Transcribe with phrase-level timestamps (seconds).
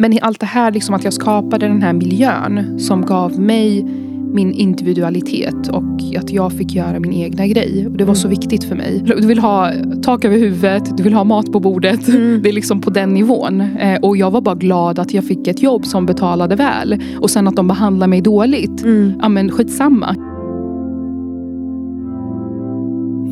[0.00, 3.84] Men allt det här, liksom att jag skapade den här miljön som gav mig
[4.32, 7.86] min individualitet och att jag fick göra min egna grej.
[7.86, 9.02] Och det var så viktigt för mig.
[9.06, 12.06] Du vill ha tak över huvudet, du vill ha mat på bordet.
[12.42, 13.60] Det är liksom på den nivån.
[13.60, 17.02] Eh, och jag var bara glad att jag fick ett jobb som betalade väl.
[17.18, 18.82] Och sen att de behandlar mig dåligt.
[18.82, 19.12] Mm.
[19.22, 20.16] Ja men skitsamma.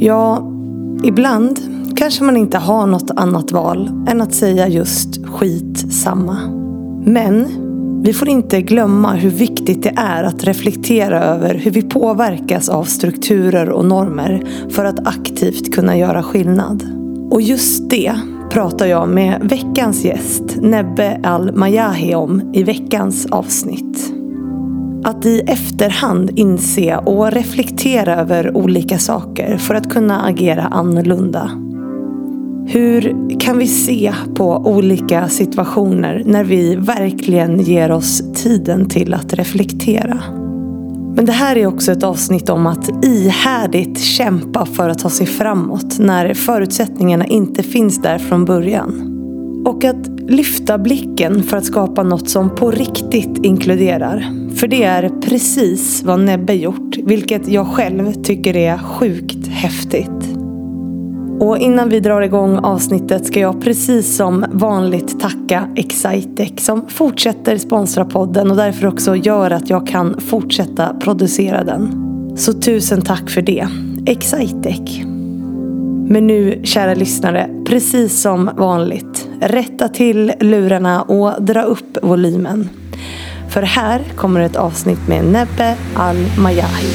[0.01, 0.53] Ja,
[1.05, 1.61] ibland
[1.99, 6.39] kanske man inte har något annat val än att säga just skit samma.
[7.05, 7.47] Men
[8.05, 12.85] vi får inte glömma hur viktigt det är att reflektera över hur vi påverkas av
[12.85, 16.83] strukturer och normer för att aktivt kunna göra skillnad.
[17.31, 18.13] Och just det
[18.51, 24.13] pratar jag med veckans gäst Nebbe Al-Mayahi om i veckans avsnitt.
[25.05, 31.68] Att i efterhand inse och reflektera över olika saker för att kunna agera annorlunda.
[32.71, 39.33] Hur kan vi se på olika situationer när vi verkligen ger oss tiden till att
[39.35, 40.23] reflektera?
[41.17, 45.27] Men det här är också ett avsnitt om att ihärdigt kämpa för att ta sig
[45.27, 49.15] framåt när förutsättningarna inte finns där från början.
[49.67, 54.25] Och att lyfta blicken för att skapa något som på riktigt inkluderar.
[54.55, 60.38] För det är precis vad Nebbe gjort, vilket jag själv tycker är sjukt häftigt.
[61.41, 67.59] Och innan vi drar igång avsnittet ska jag precis som vanligt tacka Excitec som fortsätter
[67.59, 71.89] sponsra podden och därför också gör att jag kan fortsätta producera den.
[72.37, 73.69] Så tusen tack för det,
[74.07, 75.01] Excitec.
[76.09, 82.69] Men nu, kära lyssnare, precis som vanligt, rätta till lurarna och dra upp volymen.
[83.49, 86.93] För här kommer ett avsnitt med Nebbe Al-Mayahi.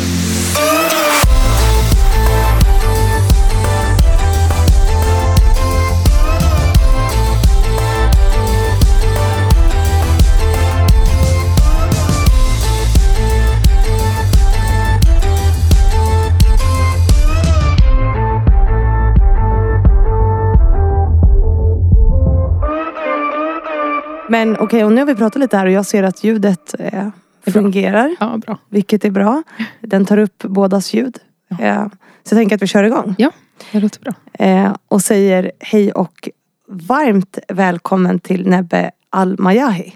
[24.33, 27.07] Men okej, och nu har vi pratat lite här och jag ser att ljudet eh,
[27.47, 28.15] fungerar.
[28.19, 28.57] Ja, bra.
[28.69, 29.43] Vilket är bra.
[29.81, 31.17] Den tar upp bådas ljud.
[31.59, 31.85] Eh,
[32.23, 33.15] så jag tänker att vi kör igång.
[33.17, 33.31] Ja,
[33.71, 34.13] det låter bra.
[34.33, 36.29] Eh, och säger hej och
[36.67, 39.93] varmt välkommen till Nebbe Al-Mayahi.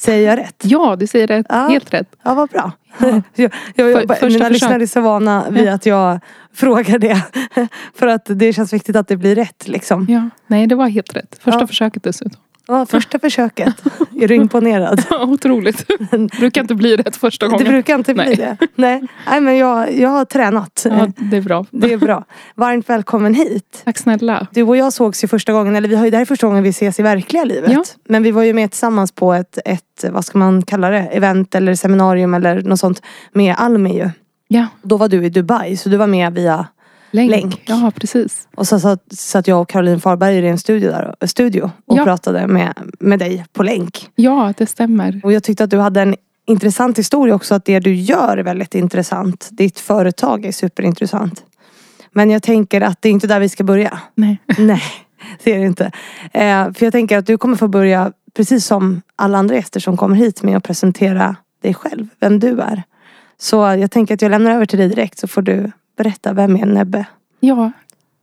[0.00, 0.62] Säger jag rätt?
[0.62, 1.46] Ja, du säger rätt.
[1.48, 1.68] Ja.
[1.68, 2.08] Helt rätt.
[2.22, 2.72] Ja, vad bra.
[2.98, 3.22] jag,
[3.74, 6.20] jag, jag, För- mina lyssnare är så vana vid att jag
[6.54, 7.22] frågar det.
[7.94, 10.06] För att det känns viktigt att det blir rätt liksom.
[10.08, 10.30] Ja.
[10.46, 11.38] Nej, det var helt rätt.
[11.40, 11.66] Första Ja.
[11.66, 12.40] försöket dessutom.
[12.66, 13.74] Ja, första försöket.
[14.20, 15.02] Är du imponerad?
[15.10, 15.86] Ja, Otroligt.
[16.10, 17.66] Det brukar inte bli rätt första Det gången.
[17.68, 18.36] brukar inte bli Nej.
[18.36, 18.56] det.
[18.74, 20.86] Nej, Nej men jag, jag har tränat.
[20.90, 21.66] Ja, det är bra.
[21.70, 22.24] Det är bra.
[22.54, 23.82] Varmt välkommen hit.
[23.84, 24.46] Tack snälla.
[24.50, 26.46] Du och jag sågs ju första gången, eller vi har ju, det här är första
[26.46, 27.72] gången vi ses i verkliga livet.
[27.72, 27.84] Ja.
[28.08, 31.54] Men vi var ju med tillsammans på ett, ett, vad ska man kalla det, event
[31.54, 33.02] eller seminarium eller något sånt
[33.32, 34.10] med Almi ju.
[34.48, 36.66] Ja, Då var du i Dubai, så du var med via
[37.14, 37.30] länk.
[37.30, 37.62] Länk.
[37.66, 38.48] Ja, precis.
[38.56, 42.04] Och så satt, satt jag och Caroline Farberg i en studio, där, studio och Ja.
[42.04, 44.08] pratade med, med dig på länk.
[44.14, 45.20] Ja, det stämmer.
[45.24, 46.16] Och jag tyckte att du hade en
[46.46, 47.54] intressant historia också.
[47.54, 49.48] Att det du gör är väldigt intressant.
[49.52, 51.44] Ditt företag är superintressant.
[52.12, 53.98] Men jag tänker att det är inte där vi ska börja.
[54.14, 54.38] Nej.
[54.58, 54.82] Nej,
[55.44, 55.84] det är det inte.
[56.32, 59.96] Eh, för jag tänker att du kommer få börja, precis som alla andra gäster som
[59.96, 62.06] kommer hit, med att presentera dig själv.
[62.20, 62.82] Vem du är.
[63.38, 66.56] Så jag tänker att jag lämnar över till dig direkt så får du berätta, vem
[66.56, 67.06] är Nebbe?
[67.40, 67.72] Ja,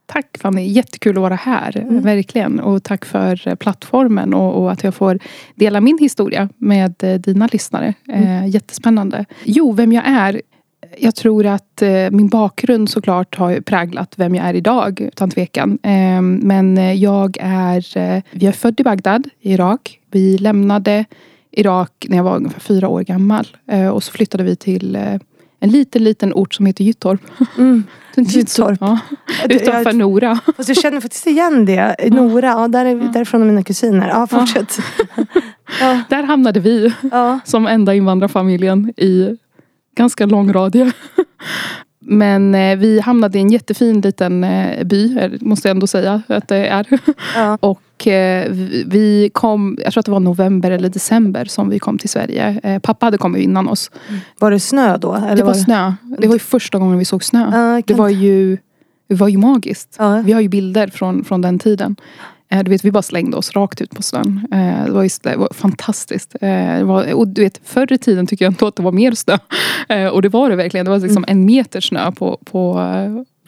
[0.05, 0.67] tack Fanny.
[0.67, 1.77] Jättekul att vara här.
[1.77, 2.01] Mm.
[2.01, 2.59] Verkligen.
[2.59, 5.19] Och tack för eh, plattformen och, och att jag får
[5.55, 7.93] dela min historia med eh, dina lyssnare.
[8.09, 9.25] Eh, jättespännande.
[9.43, 10.41] Jo, vem jag är.
[10.97, 15.79] Jag tror att eh, min bakgrund såklart har präglat vem jag är idag, utan tvekan.
[15.83, 19.99] Eh, men eh, jag är, eh, vi är född i Bagdad, i Irak.
[20.11, 21.05] Vi lämnade
[21.51, 23.47] Irak när jag var ungefär fyra år gammal.
[23.67, 25.15] Eh, och så flyttade vi till eh,
[25.63, 27.21] en liten, liten ort som heter Gyttorp.
[27.57, 27.83] Mm.
[28.15, 28.77] Gyttorp.
[28.81, 28.99] Ja,
[29.49, 30.39] utanför jag- Nora.
[30.57, 31.95] Fast jag känner faktiskt igen det.
[32.11, 34.07] Nora, ja, där är, därifrån är mina kusiner.
[34.09, 34.79] Ja, fortsätt.
[35.79, 36.93] Ja, Där hamnade vi
[37.45, 39.37] som enda invandrarfamiljen i
[39.95, 40.91] ganska lång radie.
[42.03, 46.21] Men eh, vi hamnade i en jättefin liten eh, by, eh, måste jag ändå säga
[46.27, 46.85] att det är.
[47.35, 47.57] ja.
[47.61, 48.51] Och eh,
[48.85, 52.59] vi- kom, jag tror att det var november eller december som vi kom till Sverige.
[52.63, 53.91] Eh, pappa hade kommit innan oss.
[54.39, 55.13] Var det snö då?
[55.15, 55.93] Eller Det var det- snö.
[56.19, 57.49] Det var ju första gången vi såg snö.
[57.51, 58.57] Ja, Det var ju,
[59.09, 59.95] det var ju magiskt.
[59.99, 60.21] Ja.
[60.25, 61.95] Vi har ju bilder från, från den tiden.
[62.51, 64.47] Eh, Du vet, vi bara slängde oss rakt ut på snön.
[64.51, 66.35] Eh, Det var, just, det var fantastiskt.
[66.41, 68.91] Eh, Det var, och du vet, förr i tiden tycker jag inte att det var
[68.91, 69.37] mer snö.
[70.11, 70.85] Och det var det verkligen.
[70.85, 72.79] Det var liksom en meter snö på, på,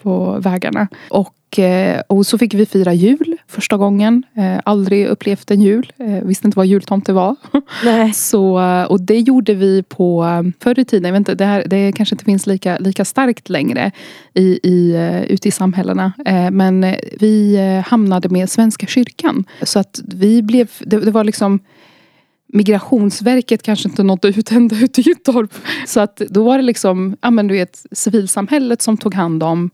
[0.04, 0.88] på vägarna.
[1.10, 4.24] Och, eh, och så fick vi fira jul första gången.
[4.38, 5.92] Eh, aldrig upplevt en jul.
[5.98, 7.36] Eh, visste inte vad jultomte var.
[7.86, 8.14] Nej.
[8.14, 8.60] Så,
[8.90, 10.26] och det gjorde vi på
[10.60, 11.06] förr i tiden.
[11.06, 13.92] Jag vet inte, det, här, det kanske inte finns lika, lika starkt längre
[14.34, 14.96] i, i,
[15.30, 16.14] ute i samhällena.
[16.52, 19.46] Men vi hamnade med Svenska kyrkan.
[19.62, 21.60] Så att vi blev, det, det var liksom
[22.54, 25.54] Migrationsverket kanske inte nådde ut ända ut i Gyttorp.
[25.88, 29.70] Så att då var det liksom, ja men du vet, civilsamhället som tog hand om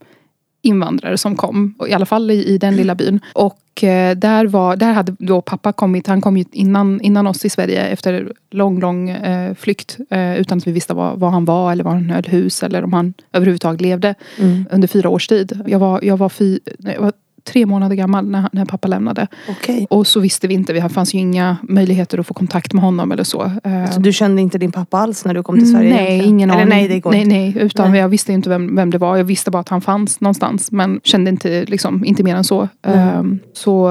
[0.62, 1.74] invandrare som kom.
[1.88, 3.20] I alla fall i, i den lilla byn.
[3.32, 6.06] Och eh, där, var, där hade då pappa kommit.
[6.06, 9.98] Han kom ju innan, innan oss i Sverige efter lång, lång eh, flykt.
[10.10, 12.84] Eh, utan att vi visste var, var, han var eller var han höll hus eller
[12.84, 14.14] om han överhuvudtaget levde.
[14.38, 14.64] Mm.
[14.70, 15.60] Under fyra års tid.
[15.66, 17.12] Jag var, jag var, fy, jag var
[17.44, 19.26] tre månader gammal när, när pappa lämnade.
[19.48, 19.86] Okay.
[19.90, 23.12] Och så visste vi inte, det fanns ju inga möjligheter att få kontakt med honom
[23.12, 23.42] eller så.
[23.64, 25.94] Eh, så du kände inte din pappa alls när du kom till Sverige?
[25.94, 26.34] Nej, egentligen?
[26.34, 26.68] ingen eller aning.
[26.68, 27.34] Nej, det går nej, inte.
[27.34, 28.00] nej, utan nej.
[28.00, 29.16] jag visste inte vem, vem det var.
[29.16, 30.72] Jag visste bara att han fanns någonstans.
[30.72, 32.68] Men kände inte, liksom, inte mer än så.
[32.82, 33.18] Mm.
[33.18, 33.90] Um, så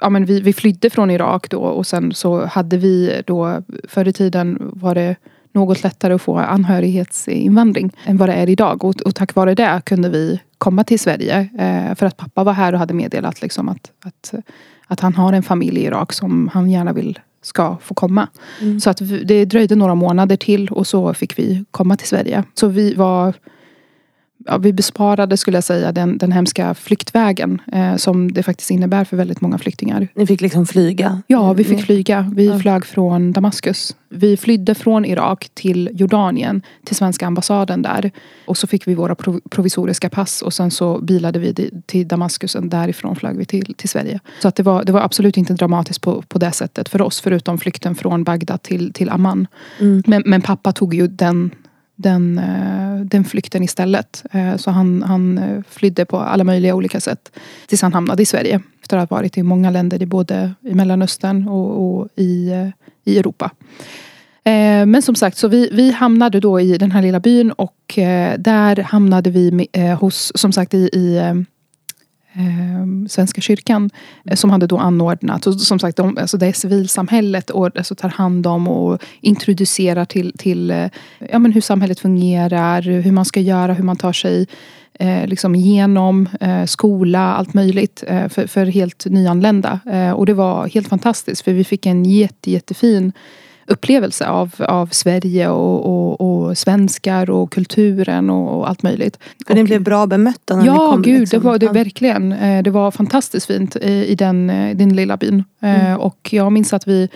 [0.00, 4.08] ja, men vi, vi flydde från Irak då och sen så hade vi då, förr
[4.08, 5.16] i tiden var det
[5.56, 8.84] något lättare att få anhörighetsinvandring än vad det är idag.
[8.84, 11.48] Och, och tack vare det kunde vi komma till Sverige.
[11.58, 14.34] Eh, för att pappa var här och hade meddelat liksom att, att,
[14.86, 18.28] att han har en familj i Irak som han gärna vill ska få komma.
[18.60, 18.80] Mm.
[18.80, 22.44] Så att det dröjde några månader till och så fick vi komma till Sverige.
[22.54, 23.34] Så vi var
[24.46, 29.04] ja, vi besparade skulle jag säga den, den hemska flyktvägen eh, som det faktiskt innebär
[29.04, 30.08] för väldigt många flyktingar.
[30.14, 31.22] Ni fick liksom flyga?
[31.26, 32.32] Ja, vi fick flyga.
[32.34, 32.58] Vi ja.
[32.58, 33.96] flög från Damaskus.
[34.08, 38.10] Vi flydde från Irak till Jordanien, till svenska ambassaden där.
[38.46, 39.14] Och så fick vi våra
[39.50, 43.88] provisoriska pass och sen så bilade vi till Damaskus och därifrån flög vi till, till
[43.88, 44.20] Sverige.
[44.42, 47.20] Så att det, var, det var absolut inte dramatiskt på, på det sättet för oss
[47.20, 49.46] förutom flykten från Bagdad till, till Amman.
[49.80, 50.02] Mm.
[50.06, 51.50] Men, men pappa tog ju den
[51.96, 54.24] den, eh, den flykten istället.
[54.32, 57.32] Eh, så han, han eh, flydde på alla möjliga olika sätt
[57.66, 58.60] tills han hamnade i Sverige.
[58.82, 62.52] Efter att ha varit i många länder i både i Mellanöstern och, och i,
[63.04, 63.50] i Europa.
[64.86, 67.92] Men som sagt, så vi, vi hamnade då i den här lilla byn och
[68.38, 69.68] där hamnade vi
[70.00, 71.44] hos, som sagt i, i
[72.36, 73.90] eh, Svenska kyrkan
[74.24, 75.46] eh, som hade då anordnat.
[75.46, 80.04] Och som sagt, de, alltså det är civilsamhället och alltså tar hand om och introducerar
[80.04, 80.88] till, till eh,
[81.30, 84.46] ja, men hur samhället fungerar, hur man ska göra, hur man tar sig
[84.98, 89.80] eh, liksom igenom eh, skola, allt möjligt eh, för, för helt nyanlända.
[89.86, 93.12] Eh, och det var helt fantastiskt för vi fick en jätte, jättefin
[93.66, 99.18] upplevelse av, av Sverige och, och, och svenskar och kulturen och, och allt möjligt.
[99.46, 100.88] För ni blev bra bemötta när ja, ni kom?
[100.88, 101.40] Ja, gud liksom.
[101.40, 102.32] det var det verkligen.
[102.32, 105.44] Eh, det var fantastiskt fint i, i den, eh, den lilla byn.
[105.62, 106.00] Eh, mm.
[106.00, 107.08] Och jag minns att vi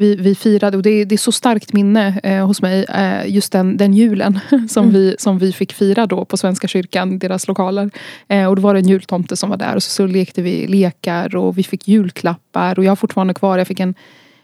[0.00, 3.34] vi, vi firade och det är, det är så starkt minne eh, hos mig eh,
[3.34, 4.38] just den, den julen
[4.68, 4.94] som, mm.
[4.94, 7.90] vi, som vi fick fira då på Svenska kyrkan, deras lokaler.
[8.28, 10.66] Eh, och då var det en jultomte som var där och så, så lekte vi
[10.66, 13.94] lekar och vi fick julklappar och jag har fortfarande kvar, jag fick en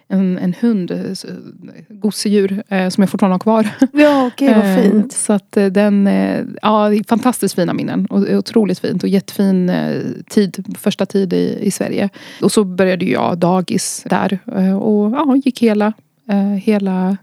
[0.08, 0.98] en, en hund, eh,
[1.88, 3.68] gosedjur, eh, som jag fortfarande har kvar.
[3.92, 5.12] Ja, okej okay, vad eh, fint.
[5.12, 6.06] Så att den,
[6.62, 8.06] ja fantastiskt fina minnen.
[8.06, 9.72] Och otroligt fint och jättefin
[10.28, 12.08] tid, första tid i, i Sverige.
[12.42, 14.38] Och så började jag dagis där
[14.80, 15.92] och ja, gick hela,
[16.62, 17.16] hela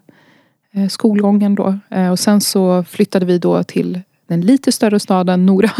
[0.89, 1.79] skolgången då.
[2.11, 5.71] Och sen så flyttade vi då till den lite större staden Nora.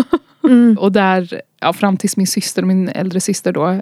[0.43, 0.77] Mm.
[0.79, 3.81] och där, ja, fram tills min syster, min äldre syster då,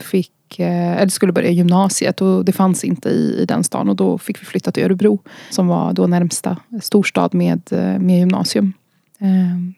[0.00, 3.96] fick Eh, eller skulle börja gymnasiet och det fanns inte i, i den stan och
[3.96, 5.18] då fick vi flytta till Örebro
[5.50, 8.72] som var då närmsta storstad med, eh, med gymnasium.
[9.18, 9.28] Eh,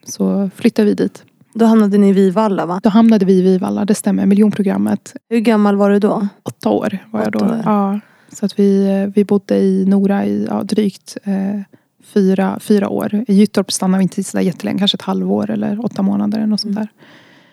[0.05, 1.25] så flyttade vi dit.
[1.53, 2.81] Då hamnade ni i Vivalla va?
[2.83, 4.27] Då hamnade vi i Vivalla, det stämmer.
[4.27, 5.17] Miljonprogrammet.
[5.29, 6.29] Hur gammal var du då?
[6.43, 7.39] Åtta år var jag då.
[7.39, 7.63] År.
[7.65, 8.01] Ja,
[8.33, 11.61] så att vi, vi bodde i Nora i ja, drygt eh,
[12.05, 13.25] fyra, fyra år.
[13.29, 16.61] I Gyttorp stannade vi inte så jättelänge, kanske ett halvår eller åtta månader eller något
[16.61, 16.89] sånt där.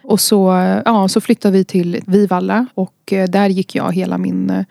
[0.03, 0.47] Och så,
[0.85, 4.65] ja, så flyttade vi till Vivalla och eh, där gick jag hela min eh,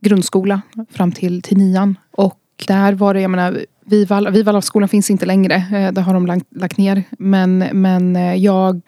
[0.00, 1.98] grundskola fram till, till nian.
[2.10, 5.54] Och där var det, jag menar, Vivalla, Vivalla finns inte längre.
[5.54, 7.02] Eh, det har de lagt, lagt ner.
[7.18, 8.80] Men, men jag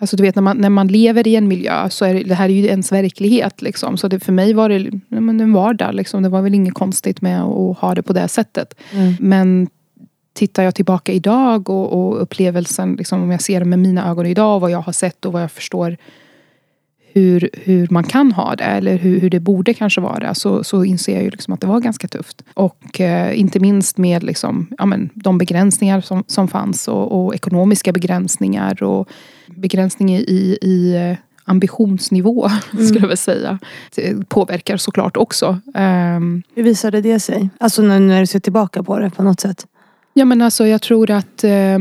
[0.00, 2.34] Alltså du vet när man, när man lever i en miljö så är det, det
[2.34, 3.62] här är ju ens verklighet.
[3.62, 3.96] Liksom.
[3.96, 5.94] Så det, för mig var det men en vardag.
[5.94, 6.22] Liksom.
[6.22, 8.74] Det var väl inget konstigt med att ha det på det sättet.
[8.92, 9.16] Mm.
[9.20, 9.68] Men
[10.38, 14.26] tittar jag tillbaka idag och, och upplevelsen, liksom, om jag ser det med mina ögon
[14.26, 15.96] idag, vad jag har sett och vad jag förstår
[17.12, 20.84] hur, hur man kan ha det eller hur, hur det borde kanske vara så, så
[20.84, 22.42] inser jag ju liksom att det var ganska tufft.
[22.54, 27.34] Och eh, inte minst med liksom, ja, men, de begränsningar som, som fanns och, och
[27.34, 29.08] ekonomiska begränsningar och
[29.46, 32.86] begränsning i, i eh, ambitionsnivå mm.
[32.86, 33.58] skulle jag väl säga.
[33.94, 35.58] Det påverkar såklart också.
[35.74, 37.50] Um, hur visade det sig?
[37.60, 39.66] Alltså när, när du ser tillbaka på det på något sätt?
[40.14, 41.78] Ja men alltså jag tror att eh,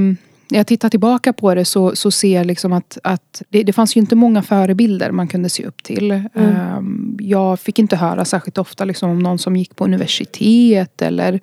[0.49, 3.73] när jag tittar tillbaka på det så, så ser jag liksom att, att det, det
[3.73, 6.11] fanns ju inte många förebilder man kunde se upp till.
[6.11, 6.77] Mm.
[6.77, 11.33] Um, jag fick inte höra särskilt ofta liksom om någon som gick på universitet eller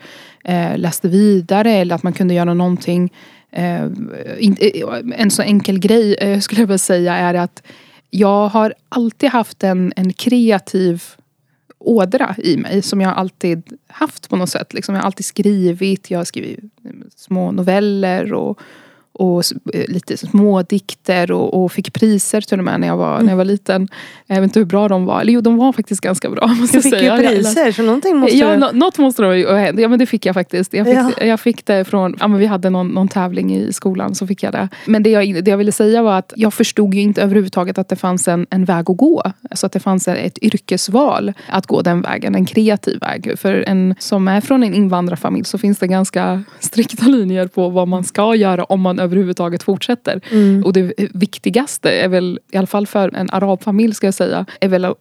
[0.48, 3.12] uh, läste vidare eller att man kunde göra någonting.
[3.58, 3.90] Uh,
[4.38, 4.56] in,
[5.16, 7.62] en så enkel grej uh, skulle jag vilja säga är att
[8.10, 11.02] jag har alltid haft en, en kreativ
[11.84, 14.74] ådra i mig som jag alltid haft på något sätt.
[14.74, 16.64] Liksom jag har alltid skrivit, jag har skrivit
[17.16, 18.60] små noveller och
[19.14, 19.42] och
[19.74, 23.24] eh, lite smådikter och, och fick priser till och med när jag var, mm.
[23.24, 23.88] när jag var liten.
[24.26, 25.20] Jag vet inte hur bra de var.
[25.20, 26.46] Eller jo, de var faktiskt ganska bra.
[26.60, 27.22] Måste du fick säga.
[27.22, 28.78] ju priser så någonting måste ja, du...
[28.78, 29.44] något måste de ju
[29.78, 30.74] Ja men det fick jag faktiskt.
[30.74, 31.26] Jag fick, ja.
[31.26, 34.42] jag fick det från, ja men vi hade någon, någon tävling i skolan så fick
[34.42, 34.68] jag det.
[34.86, 37.88] Men det jag, det jag ville säga var att jag förstod ju inte överhuvudtaget att
[37.88, 39.22] det fanns en, en väg att gå.
[39.50, 43.38] Alltså att det fanns ett yrkesval att gå den vägen, en kreativ väg.
[43.38, 47.88] För en som är från en invandrarfamilj så finns det ganska strikta linjer på vad
[47.88, 50.20] man ska göra om man överhuvudtaget fortsätter.
[50.30, 50.64] Mm.
[50.64, 54.68] Och det viktigaste är väl, i alla fall för en arabfamilj ska jag säga, är
[54.68, 54.94] väl att,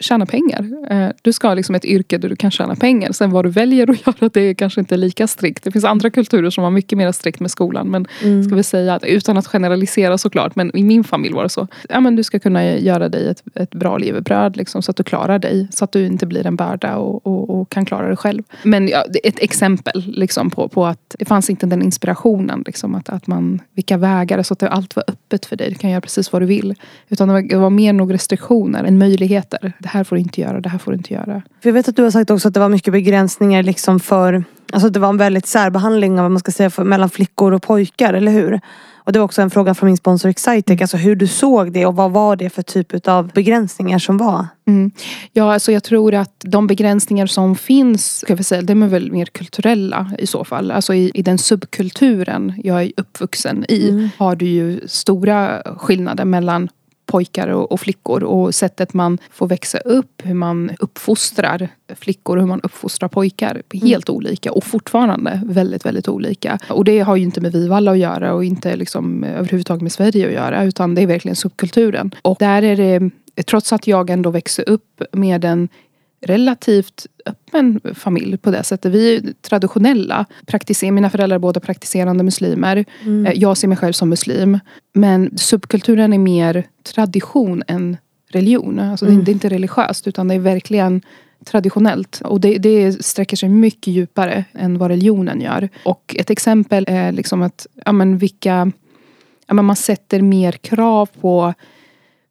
[0.00, 0.70] tjäna pengar.
[0.90, 3.12] Eh, du ska ha liksom ett yrke där du kan tjäna pengar.
[3.12, 5.64] Sen vad du väljer att göra det är kanske inte lika strikt.
[5.64, 7.90] Det finns andra kulturer som har mycket mer strikt med skolan.
[7.90, 8.44] Men mm.
[8.44, 11.68] ska vi säga, utan att generalisera såklart, men i min familj var det så.
[11.88, 15.02] Ja, men du ska kunna göra dig ett, ett bra levebröd liksom, så att du
[15.02, 15.68] klarar dig.
[15.70, 18.42] Så att du inte blir en börda och, och, och kan klara dig själv.
[18.62, 22.62] Men ja, ett exempel liksom, på, på att det fanns inte den inspirationen.
[22.66, 25.70] Liksom, att, att man vilka vägar, så att allt var öppet för dig.
[25.70, 26.74] Du kan göra precis vad du vill.
[27.08, 29.72] Utan det var, det var mer nog restriktioner än möjligheter.
[29.78, 31.42] Det här får du inte göra, det här får du inte göra.
[31.62, 34.44] För jag vet att du har sagt också att det var mycket begränsningar liksom för
[34.72, 37.62] Alltså det var en väldigt särbehandling av vad man ska säga för, mellan flickor och
[37.62, 38.60] pojkar, eller hur?
[39.06, 40.78] Och det var också en fråga från min sponsor Excitec, mm.
[40.82, 44.46] alltså hur du såg det och vad var det för typ av begränsningar som var?
[44.66, 44.90] Mm.
[45.32, 49.12] Ja, alltså jag tror att de begränsningar som finns, ska vi säga, de är väl
[49.12, 50.70] mer kulturella i så fall.
[50.70, 54.08] Alltså i, i den subkulturen jag är uppvuxen i mm.
[54.18, 56.68] har du ju stora skillnader mellan
[57.06, 62.42] pojkar och, och, flickor och sättet man får växa upp, hur man uppfostrar flickor och
[62.42, 63.62] hur man uppfostrar pojkar.
[63.72, 64.16] Helt mm.
[64.16, 66.58] olika och fortfarande väldigt, väldigt olika.
[66.70, 70.26] Och det har ju inte med Vivalla att göra och inte liksom överhuvudtaget med Sverige
[70.26, 72.14] att göra utan det är verkligen subkulturen.
[72.22, 73.10] Och där är det,
[73.46, 75.68] trots att jag ändå växer upp med en
[76.20, 78.92] relativt öppen familj på det sättet.
[78.92, 80.26] Vi är traditionella.
[80.46, 82.84] Praktiser, mina föräldrar är båda praktiserande muslimer.
[83.02, 83.26] Mm.
[83.26, 84.58] Eh, jag ser mig själv som muslim.
[84.94, 87.96] Men subkulturen är mer tradition än
[88.28, 88.78] religion.
[88.78, 89.24] Alltså mm.
[89.24, 91.02] det är inte religiöst utan det är verkligen
[91.44, 92.20] traditionellt.
[92.24, 95.68] Och det, det sträcker sig mycket djupare än vad religionen gör.
[95.84, 98.72] Och ett exempel är liksom att ja, men vilka,
[99.46, 101.54] ja, men man sätter mer krav på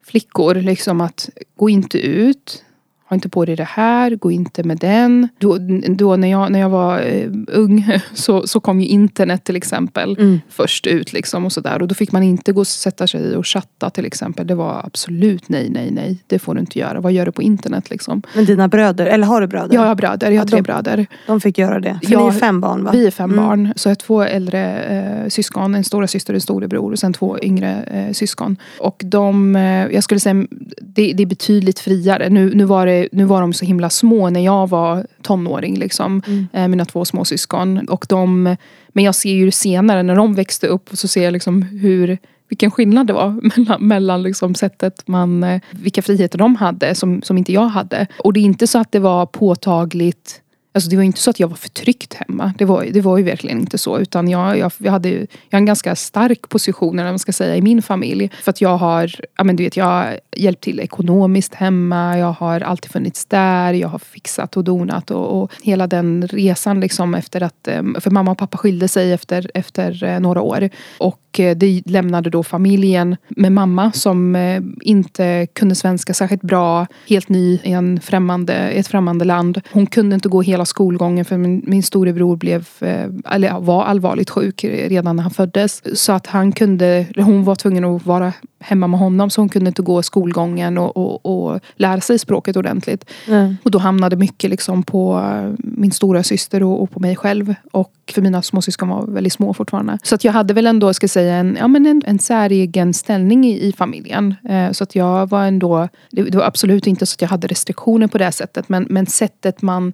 [0.04, 0.54] flickor.
[0.54, 2.64] Liksom att gå inte ut,
[3.08, 5.28] ha inte på dig det här, gå inte med den.
[5.38, 5.58] Då,
[5.88, 10.16] då när, jag, när jag var uh, ung så, så kom ju internet till exempel
[10.18, 10.40] mm.
[10.48, 11.12] först ut.
[11.12, 11.82] Liksom och, så där.
[11.82, 14.46] och då fick man inte gå och sätta sig och chatta till exempel.
[14.46, 16.18] Det var absolut nej, nej, nej.
[16.26, 17.00] Det får du inte göra.
[17.00, 18.22] Vad gör du på internet liksom?
[18.34, 19.74] Men dina bröder, eller har du bröder?
[19.74, 20.30] Ja, jag har bröder.
[20.30, 21.06] Jag har ja, tre de, bröder.
[21.26, 22.00] De fick göra det?
[22.04, 22.90] För ja, ni är fem barn va?
[22.92, 23.44] Vi är fem mm.
[23.44, 23.72] barn.
[23.76, 25.74] Så jag har två äldre eh, syskon.
[25.74, 26.92] En stora syster och en storebror.
[26.92, 28.56] Och sen två yngre eh, syskon.
[28.78, 30.46] Och de, eh, jag skulle säga,
[30.80, 32.28] det, det är betydligt friare.
[32.28, 35.78] Nu, nu var det nu var de så himla små när jag var tonåring.
[35.78, 36.46] Liksom, mm.
[36.52, 37.88] Eh, mina två småsyskon.
[37.88, 38.56] Och de,
[38.88, 42.70] men jag ser ju senare när de växte upp så ser jag liksom hur vilken
[42.70, 47.38] skillnad det var mellan, mellan liksom sättet man, eh, vilka friheter de hade som, som
[47.38, 48.06] inte jag hade.
[48.18, 50.42] Och det är inte så att det var påtagligt
[50.76, 52.54] Alltså det var inte så att jag var förtryckt hemma.
[52.58, 53.98] Det var, det var ju verkligen inte så.
[53.98, 57.56] Utan jag, jag, jag, hade, jag har en ganska stark position eller man ska säga,
[57.56, 58.30] i min familj.
[58.42, 62.18] För att jag har, ja men du vet, jag har hjälpt till ekonomiskt hemma.
[62.18, 63.72] Jag har alltid funnits där.
[63.72, 65.10] Jag har fixat och donat.
[65.10, 69.12] Och, och hela den resan liksom efter att, ehm, för mamma och pappa skilde sig
[69.12, 70.70] efter, efter eh, några år.
[70.98, 76.86] Och eh, det lämnade då familjen med mamma som eh, inte kunde svenska särskilt bra.
[77.08, 79.60] Helt ny i en främmande, ett främmande land.
[79.72, 84.30] Hon kunde inte gå hela skolgången för min, min storebror blev, eh, eller var allvarligt
[84.30, 86.00] sjuk redan när han föddes.
[86.00, 89.68] Så att han kunde, hon var tvungen att vara hemma med honom så hon kunde
[89.68, 93.10] inte gå skolgången och, och, och lära sig språket ordentligt.
[93.28, 93.56] Mm.
[93.62, 97.54] Och då hamnade mycket liksom på eh, min stora syster och, och, på mig själv.
[97.72, 99.98] Och för mina småsyskon var väldigt små fortfarande.
[100.02, 103.46] Så att jag hade väl ändå, ska säga, en, ja, men en, en säregen ställning
[103.46, 104.34] i, i familjen.
[104.48, 107.46] Eh, så att jag var ändå, det, det var absolut inte så att jag hade
[107.46, 108.68] restriktioner på det sättet.
[108.68, 109.92] Men, men sättet man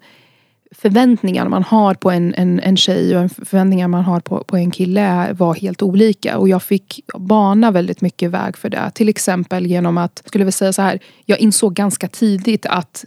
[0.74, 4.70] förväntningar man har på en, en, en tjej och förväntningar man har på, på en
[4.70, 6.38] kille var helt olika.
[6.38, 8.90] Och jag fick bana väldigt mycket väg för det.
[8.94, 13.04] Till exempel genom att, skulle vi säga så här, jag insåg ganska tidigt att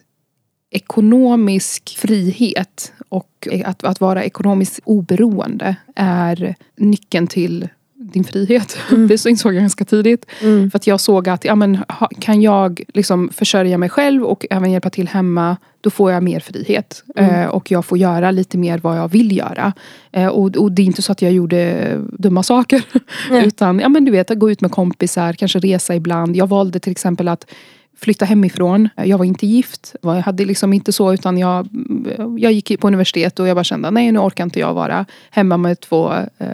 [0.72, 7.70] ekonomisk frihet och att, att vara ekonomiskt oberoende är nyckeln till
[8.16, 8.78] din frihet.
[8.96, 9.08] Mm.
[9.08, 10.26] Det insåg jag ganska tidigt.
[10.42, 10.72] Mm.
[10.72, 11.84] För att jag såg att ja, men,
[12.20, 16.40] kan jag liksom försörja mig själv och även hjälpa till hemma då får jag mer
[16.40, 17.04] frihet.
[17.16, 17.42] Mm.
[17.42, 19.74] Eh, och jag får göra lite mer vad jag vill göra.
[20.12, 22.84] Eh, och, och, det är inte så att jag gjorde dumma saker.
[23.32, 26.36] Utan ja, men du vet, att gå ut med kompisar, kanske resa ibland.
[26.36, 27.46] Jag valde till exempel att
[27.98, 28.90] flytta hemifrån.
[28.96, 29.96] Jag var inte gift.
[30.02, 31.68] Jag hade liksom inte så utan jag,
[32.40, 35.58] jag gick på universitet och jag bara kände nej nu orkar inte jag vara hemma
[35.58, 36.48] med två eh,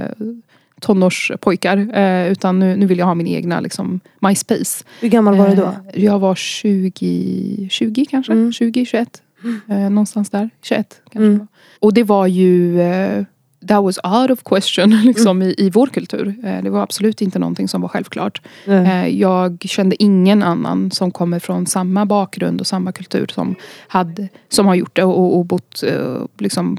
[0.82, 1.78] tonårspojkar.
[1.94, 4.86] Eh, utan nu, nu vill jag ha min egna liksom, MySpace.
[5.00, 5.76] Hur gammal var du då?
[5.94, 8.34] Eh, jag var 20, 20 kanske.
[8.34, 8.52] Mm.
[8.52, 9.22] 20, 21.
[9.70, 10.50] Eh, någonstans där.
[10.62, 11.28] 21 kanske.
[11.28, 11.48] Mm.
[11.80, 13.24] Och det var ju eh,
[13.68, 15.48] that was out of question liksom, mm.
[15.48, 16.36] i, i vår kultur.
[16.44, 18.42] Eh, det var absolut inte någonting som var självklart.
[18.66, 19.20] Mm.
[19.20, 23.56] Jag kände ingen annan som kommer från samma bakgrund och samma kultur som,
[23.88, 26.78] hade, som har gjort det och, och bott eh, liksom,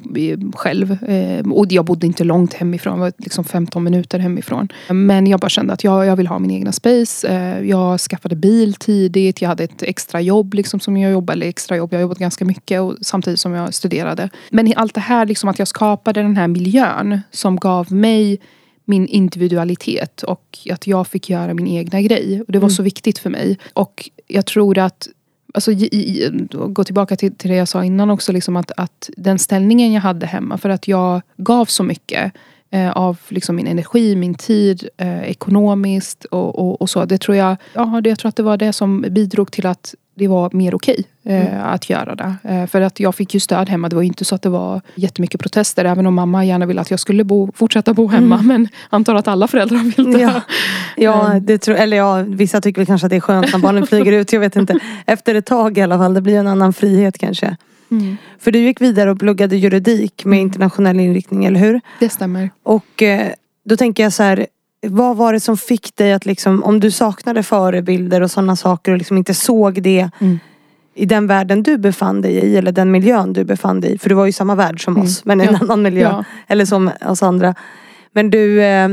[0.55, 0.97] själv.
[1.53, 4.69] Och jag bodde inte långt hemifrån, var liksom 15 minuter hemifrån.
[4.89, 7.29] Men jag bara kände att jag, jag vill ha min egna space.
[7.65, 11.77] Jag skaffade bil tidigt, jag hade ett extra jobb liksom, som jag jobbade, eller extra
[11.77, 14.29] jobb, jag har jobbat ganska mycket och, samtidigt som jag studerade.
[14.51, 18.41] Men allt det här, liksom, att jag skapade den här miljön miljön som gav mig
[18.85, 22.41] min individualitet och att jag fick göra min egna grej.
[22.47, 22.77] Och det var mm.
[22.77, 23.59] så viktigt för mig.
[23.75, 25.09] Och jag tror att
[25.55, 25.73] Alltså,
[26.69, 30.01] gå tillbaka till, till det jag sa innan också, liksom att, att den ställningen jag
[30.01, 32.33] hade hemma, för att jag gav så mycket
[32.95, 37.05] av liksom min energi, min tid, eh, ekonomiskt och, och, och, så.
[37.05, 39.95] Det tror jag, ja, det, jag tror att det var det som bidrog till att
[40.15, 41.65] det var mer okej okay, eh, mm.
[41.65, 42.35] att göra det.
[42.45, 43.89] Eh, för att jag fick ju stöd hemma.
[43.89, 45.85] Det var inte så att det var jättemycket protester.
[45.85, 48.35] Även om mamma gärna ville att jag skulle bo, fortsätta bo hemma.
[48.35, 48.47] Mm.
[48.47, 50.21] Men antar att alla föräldrar vill det.
[50.21, 50.41] Ja,
[50.97, 53.87] ja, det tror, eller ja vissa tycker väl kanske att det är skönt när barnen
[53.87, 54.33] flyger ut.
[54.33, 54.79] Jag vet inte.
[55.07, 56.15] Efter ett tag i alla fall.
[56.15, 57.57] Det blir en annan frihet kanske.
[57.93, 58.17] Mm.
[58.39, 60.47] För du gick vidare och pluggade juridik med mm.
[60.47, 61.81] internationell inriktning, eller hur?
[62.01, 62.51] Det stämmer.
[62.63, 63.33] Och eh,
[63.65, 64.47] då tänker jag så här
[64.87, 68.93] vad var det som fick dig att liksom, om du saknade förebilder och sådana saker
[68.93, 70.39] och liksom inte såg det mm.
[70.95, 73.99] i den världen du befann dig i eller den miljön du befann dig i.
[73.99, 75.05] För du var ju i samma värld som mm.
[75.05, 75.59] oss men i en ja.
[75.63, 76.03] annan miljö.
[76.03, 76.25] Ja.
[76.47, 77.55] Eller som oss andra.
[78.13, 78.89] Men du, eh,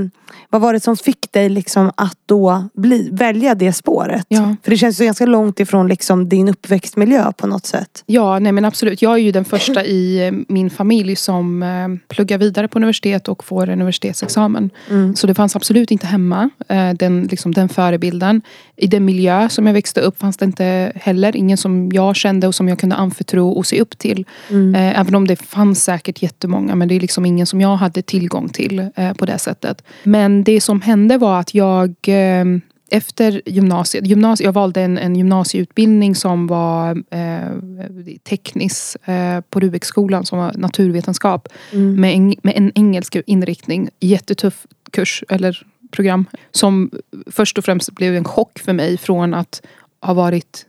[0.51, 4.25] vad var det som fick dig liksom att då bli, välja det spåret?
[4.27, 4.55] Ja.
[4.63, 8.03] För det känns ju ganska långt ifrån liksom din uppväxtmiljö på något sätt.
[8.05, 9.01] Ja, nej men absolut.
[9.01, 13.27] Jag är ju den första i eh, min familj som eh, pluggar vidare på universitet
[13.27, 14.69] och får universitetsexamen.
[14.89, 15.15] Mm.
[15.15, 18.41] Så det fanns absolut inte hemma, eh, den, liksom, den förebilden.
[18.75, 22.47] I den miljö som jag växte upp fanns det inte heller ingen som jag kände
[22.47, 24.25] och som jag kunde anförtro och se upp till.
[24.49, 24.75] Mm.
[24.75, 28.49] Även om det fanns säkert jättemånga men det är liksom ingen som jag hade tillgång
[28.49, 29.83] till på det sättet.
[30.03, 32.45] Men det som hände var att jag eh,
[32.91, 40.25] efter gymnasiet, gymnasiet, jag valde en, en gymnasieutbildning som var eh, teknisk eh, på Rubekskolan
[40.25, 41.47] som var naturvetenskap.
[41.71, 42.01] Mm.
[42.01, 43.89] Med, en, med en engelsk inriktning.
[43.99, 46.25] Jättetuff kurs eller program.
[46.51, 46.91] Som
[47.27, 49.61] först och främst blev en chock för mig från att
[50.01, 50.65] ha varit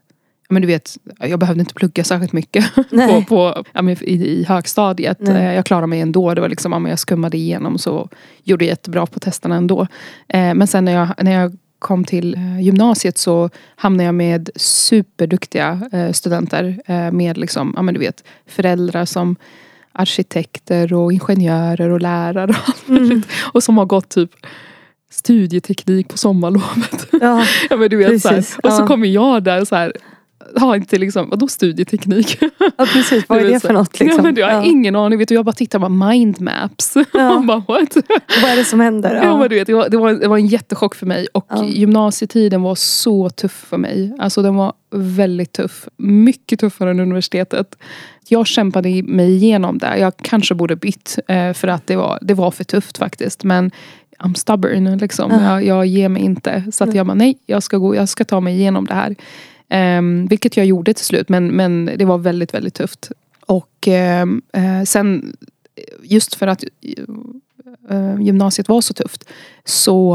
[0.50, 5.18] men du vet, jag behövde inte plugga särskilt mycket på, på, ja, i, i högstadiet.
[5.20, 5.46] Nej.
[5.46, 6.34] Eh, jag klarade mig ändå.
[6.34, 8.08] Det var liksom, ja, jag skummade igenom så
[8.42, 9.86] gjorde jag jättebra på testerna ändå.
[10.28, 14.50] Eh, men sen när jag, när jag kom till eh, gymnasiet så hamnade jag med
[14.56, 16.80] superduktiga studenter.
[17.10, 19.36] Med liksom, ja, men du vet, föräldrar som
[19.92, 22.54] arkitekter och ingenjörer och lärare.
[22.68, 23.22] Och, mm.
[23.52, 24.30] och som har gått typ
[25.10, 27.06] studieteknik på sommarlovet.
[27.12, 28.44] Ja, ja men du vet, så här.
[28.62, 29.92] Och så kommer jag där så här
[30.56, 32.38] har inte liksom, vadå studieteknik?
[32.76, 34.16] Ja precis, vad är det för något liksom?
[34.16, 34.64] Ja, men du har ja.
[34.64, 36.96] ingen aning, vet du, jag bara tittar på mindmaps.
[37.12, 37.38] Ja.
[37.46, 37.96] bara, what?
[38.42, 39.14] vad är det som händer?
[39.14, 39.24] Ja.
[39.24, 41.46] ja men du vet, det, var, det, var, det var en jättechock för mig och
[41.48, 41.64] ja.
[41.64, 44.16] gymnasietiden var så tuff för mig.
[44.18, 45.88] Alltså den var väldigt tuff.
[45.96, 47.76] Mycket tuffare än universitetet.
[48.28, 49.98] Jag kämpade mig igenom det.
[49.98, 53.44] Jag kanske borde bytt eh, för att det var, det var för tufft faktiskt.
[53.44, 53.70] Men
[54.18, 55.30] I'm stubborn liksom.
[55.30, 56.64] Jag, jag ger mig inte.
[56.72, 59.16] Så att jag bara, nej, jag ska, gå, jag ska ta mig igenom det här.
[59.74, 63.10] Um, vilket jag gjorde till slut men, men det var väldigt väldigt tufft.
[63.46, 63.88] Och
[64.22, 65.36] um, uh, sen
[66.02, 66.64] just för att
[67.90, 69.28] uh, gymnasiet var så tufft
[69.64, 70.14] så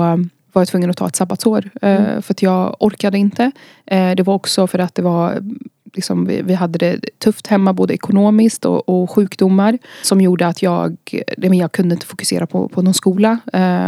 [0.51, 1.69] var jag tvungen att ta ett sabbatsår.
[1.83, 2.21] Uh, mm.
[2.21, 3.51] För att jag orkade inte.
[3.85, 5.39] det var också för att det var
[5.93, 9.77] Liksom, vi, vi, hade det tufft hemma både ekonomiskt och, och sjukdomar.
[10.03, 10.97] Som gjorde att jag,
[11.37, 13.39] jag kunde inte fokusera på, på någon skola.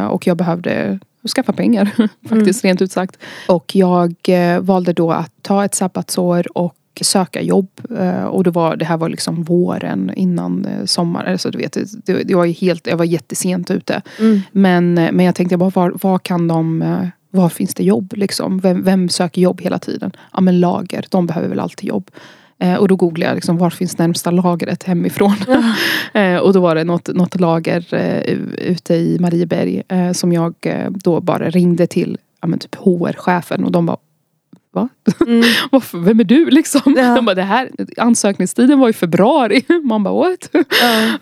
[0.10, 1.00] och jag behövde
[1.36, 1.86] skaffa pengar
[2.30, 2.70] faktiskt mm.
[2.70, 3.18] rent ut sagt.
[3.48, 7.70] Och jag eh, valde då att ta ett sabbatsår och söka jobb.
[8.00, 11.26] Eh, och det, var, det här var liksom våren innan eh, sommar.
[11.26, 14.02] Alltså, du vet, det, det var helt, jag var jättesent ute.
[14.20, 14.42] Mm.
[14.52, 16.84] Men, men jag tänkte bara, var, var kan de
[17.32, 18.60] var finns det jobb liksom?
[18.60, 20.12] Vem, vem, söker jobb hela tiden?
[20.34, 22.12] Ja men lager, de behöver väl alltid jobb.
[22.60, 25.36] Eh, och då googlade jag liksom, var finns närmsta lagret hemifrån.
[26.14, 30.54] eh, och då var det något, något lager eh, ute i Marieberg eh, som jag
[30.90, 33.98] då bara ringde till ja, typ HR-chefen och de bara
[34.72, 34.90] Va?
[35.28, 35.44] Mm.
[36.06, 36.96] Vem är du liksom?
[36.98, 37.16] Ja.
[37.16, 39.66] De bara, det här, ansökningstiden var i februari.
[39.84, 40.50] Man bara what?
[40.52, 40.64] Ja.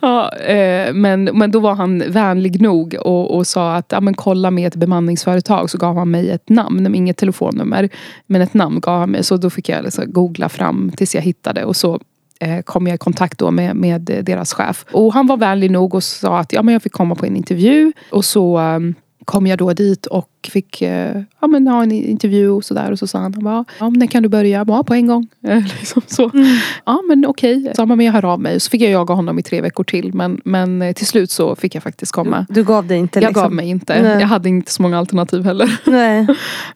[0.00, 4.14] ja eh, men, men då var han vänlig nog och, och sa att ja, men
[4.14, 7.88] kolla med ett bemanningsföretag så gav han mig ett namn, inget telefonnummer.
[8.26, 11.22] Men ett namn gav han mig så då fick jag liksom googla fram tills jag
[11.22, 12.00] hittade och så
[12.40, 14.84] eh, kom jag i kontakt då med, med deras chef.
[14.92, 17.36] Och han var vänlig nog och sa att ja, men jag fick komma på en
[17.36, 17.92] intervju.
[18.10, 22.50] Och så um, kom jag då dit och fick eh, ja, men, ha en intervju
[22.50, 22.92] och sådär.
[22.92, 24.64] Och så sa han, bara, ja, när kan du börja?
[24.64, 25.28] Bara, på en gång.
[25.78, 26.30] liksom så.
[26.34, 26.46] Mm.
[26.84, 27.56] Ja men okej.
[27.60, 27.74] Okay.
[27.74, 28.60] Så men jag hör av mig.
[28.60, 30.14] Så fick jag jaga honom i tre veckor till.
[30.14, 32.46] Men, men eh, till slut så fick jag faktiskt komma.
[32.48, 33.20] Du, du gav dig inte?
[33.20, 33.34] Liksom.
[33.34, 34.02] Jag gav mig inte.
[34.02, 34.20] Nej.
[34.20, 35.80] Jag hade inte så många alternativ heller.
[35.86, 36.26] Nej.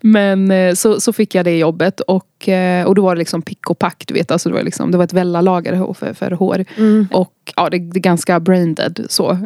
[0.00, 2.00] men eh, så, så fick jag det jobbet.
[2.00, 2.26] Och,
[2.87, 4.04] och då var det liksom pick och pack.
[4.06, 6.64] Du vet, alltså det, var liksom, det var ett Vella-lager för, för hår.
[6.76, 7.09] Mm.
[7.12, 9.38] Och ja, det, det är ganska brain dead så.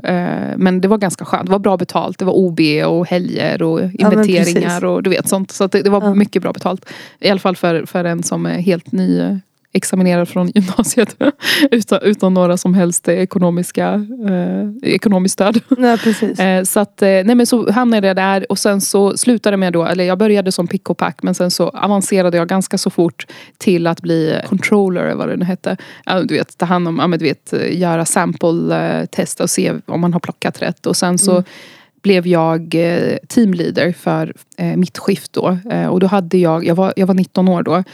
[0.56, 1.46] Men det var ganska skönt.
[1.46, 2.18] Det var bra betalt.
[2.18, 5.50] Det var OB och helger och ja, inventeringar och du vet sånt.
[5.50, 6.14] Så det, det, var ja.
[6.14, 6.86] mycket bra betalt.
[7.20, 9.40] I alla fall för, för en som är helt ny
[9.74, 11.16] examinerad från gymnasiet
[11.70, 15.60] utan, utan några som helst ekonomiska eh, ekonomiskt stöd.
[15.78, 16.38] Nej, precis.
[16.38, 19.72] Eh, så att, eh, nej men så hamnade jag där och sen så slutade med
[19.72, 22.90] då, eller jag började som pick och pack men sen så avancerade jag ganska så
[22.90, 23.26] fort
[23.58, 25.76] till att bli controller vad det nu hette.
[26.24, 30.20] Du vet, ta hand om, du vet, göra sample test och se om man har
[30.20, 31.44] plockat rätt och sen så mm
[32.04, 35.58] blev jag eh, teamleader för eh, mitt skift då.
[35.70, 37.84] Eh, och då hade jag, jag var, jag var 19 år då.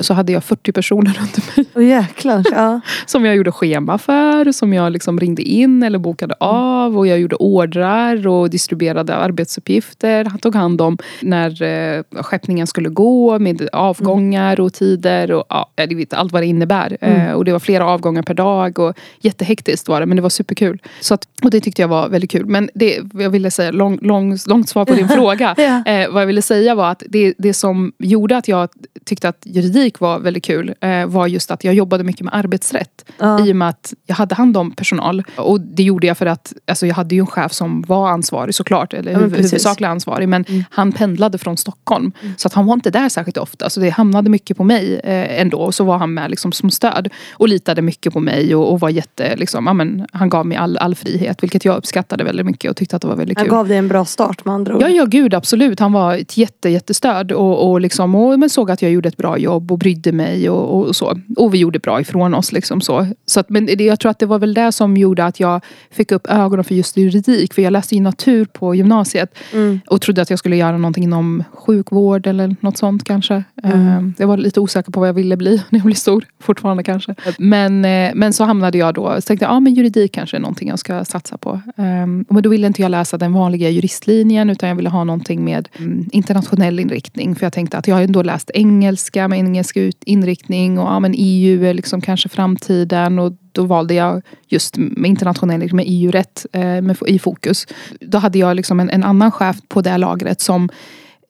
[0.00, 1.66] Så hade jag 40 personer runt mig.
[1.74, 2.80] Oh, jäklar, ja.
[3.06, 6.98] som jag gjorde schema för, som jag liksom ringde in eller bokade av.
[6.98, 10.24] Och jag gjorde ordrar och distribuerade arbetsuppgifter.
[10.24, 16.14] Han tog hand om när skeppningen skulle gå med avgångar och tider och ja, vet
[16.14, 16.96] allt vad det innebär.
[17.00, 17.36] Mm.
[17.36, 20.82] Och det var flera avgångar per dag och jättehektiskt var det men det var superkul.
[21.00, 22.46] Så att, och det tyckte jag var väldigt kul.
[22.46, 25.54] Men det, jag ville säga, lång, lång, långt svar på din fråga.
[25.58, 25.92] ja.
[25.92, 28.68] eh, vad jag ville säga var att det, det som gjorde att jag
[29.04, 33.04] tyckte att juridik var väldigt kul eh, var just att jag jobbade mycket med arbetsrätt.
[33.18, 33.46] Ja.
[33.46, 35.22] I och med att jag hade hand om personal.
[35.36, 38.54] Och det gjorde jag för att alltså jag hade ju en chef som var ansvarig
[38.54, 38.94] såklart.
[38.94, 40.28] Eller ja, huvudsakligen ansvarig.
[40.28, 40.64] Men mm.
[40.70, 42.12] han pendlade från Stockholm.
[42.22, 42.34] Mm.
[42.36, 43.70] Så att han var inte där särskilt ofta.
[43.70, 45.58] Så det hamnade mycket på mig eh, ändå.
[45.58, 47.08] Och så var han med liksom som stöd.
[47.32, 50.56] Och litade mycket på mig och, och var jätte, liksom, ja, men, han gav mig
[50.56, 51.42] all, all frihet.
[51.42, 53.48] Vilket jag uppskattade väldigt mycket och tyckte att det var väldigt kul.
[53.48, 54.82] Han gav dig en bra start med andra ord.
[54.82, 55.80] Ja, ja gud absolut.
[55.80, 59.16] Han var ett jätte, jättestöd och, och, liksom, och men såg att jag gjorde ett
[59.16, 61.20] bra jobb och brydde mig och, och så.
[61.36, 62.52] Och vi gjorde bra ifrån oss.
[62.52, 63.06] Liksom så.
[63.26, 65.60] Så att, men det, jag tror att det var väl det som gjorde att jag
[65.90, 67.54] fick upp ögonen för just juridik.
[67.54, 69.34] För jag läste ju natur på gymnasiet.
[69.52, 69.80] Mm.
[69.86, 73.44] Och trodde att jag skulle göra någonting inom sjukvård eller något sånt kanske.
[73.62, 73.88] Mm.
[73.88, 76.24] Ehm, jag var lite osäker på vad jag ville bli när jag blev stor.
[76.40, 77.14] Fortfarande kanske.
[77.38, 79.14] Men, eh, men så hamnade jag då.
[79.16, 81.60] Så tänkte jag, ja men juridik kanske är någonting jag ska satsa på.
[81.76, 85.44] Ehm, men då ville inte jag läsa den vanliga juristlinjen utan jag ville ha någonting
[85.44, 87.34] med mm, internationell inriktning.
[87.34, 91.14] För jag tänkte att jag har ändå läst engelska med engelsk inriktning och ja, men
[91.16, 93.18] EU är liksom kanske framtiden.
[93.18, 97.66] Och då valde jag just med internationell, med EU-rätt eh, i fokus.
[98.00, 100.68] Då hade jag liksom en, en annan chef på det lagret som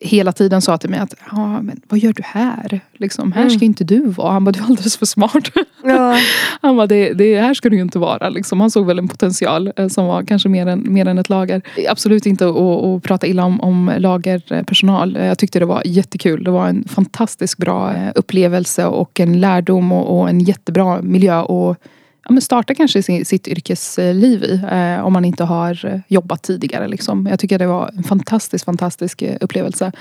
[0.01, 2.81] hela tiden sa till mig att ja, men vad gör du här?
[2.93, 3.65] Liksom, här ska mm.
[3.65, 4.33] inte du vara.
[4.33, 5.51] Han bara, du är alldeles för smart.
[5.85, 6.19] Ja.
[6.61, 8.29] han bara, det, det här ska du ju inte vara.
[8.29, 8.61] Liksom.
[8.61, 11.63] Han såg väl en potential eh, som var kanske mer än, mer än ett lager.
[11.89, 15.17] Absolut inte att, att prata illa om, om lagerpersonal.
[15.21, 16.45] Jag tyckte det var jättekul.
[16.45, 21.41] Det var en fantastiskt bra eh, upplevelse och en lärdom och, och en jättebra miljö.
[21.41, 21.77] Och,
[22.31, 24.61] ja, men starta kanske sin, sitt yrkesliv i.
[24.71, 26.89] Eh, om man inte har eh, jobbat tidigare.
[26.89, 27.27] Liksom.
[27.27, 29.93] Jag tycker det var en fantastisk, fantastisk eh, upplevelse.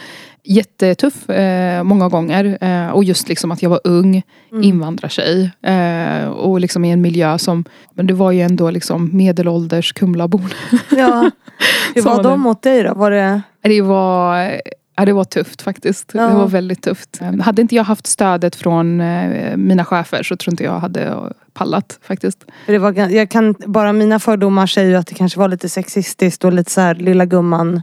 [0.43, 2.57] Jättetuff eh, många gånger.
[2.61, 4.63] Eh, och just liksom att jag var ung, mm.
[4.63, 5.51] invandrartjej.
[5.61, 10.53] Eh, och liksom i en miljö som, men det var ju ändå liksom medelålders Kumlabor.
[10.89, 11.31] Ja.
[11.95, 12.93] Hur var de mot dig då?
[12.93, 13.41] Var det...
[13.61, 14.61] Det var
[14.99, 16.11] Ja, det var tufft faktiskt.
[16.13, 16.27] Ja.
[16.27, 17.19] Det var väldigt tufft.
[17.41, 21.99] Hade inte jag haft stödet från eh, mina chefer så tror inte jag hade pallat
[22.01, 22.45] faktiskt.
[22.65, 26.45] det var, jag kan, bara mina fördomar säger ju att det kanske var lite sexistiskt
[26.45, 27.81] och lite så här lilla gumman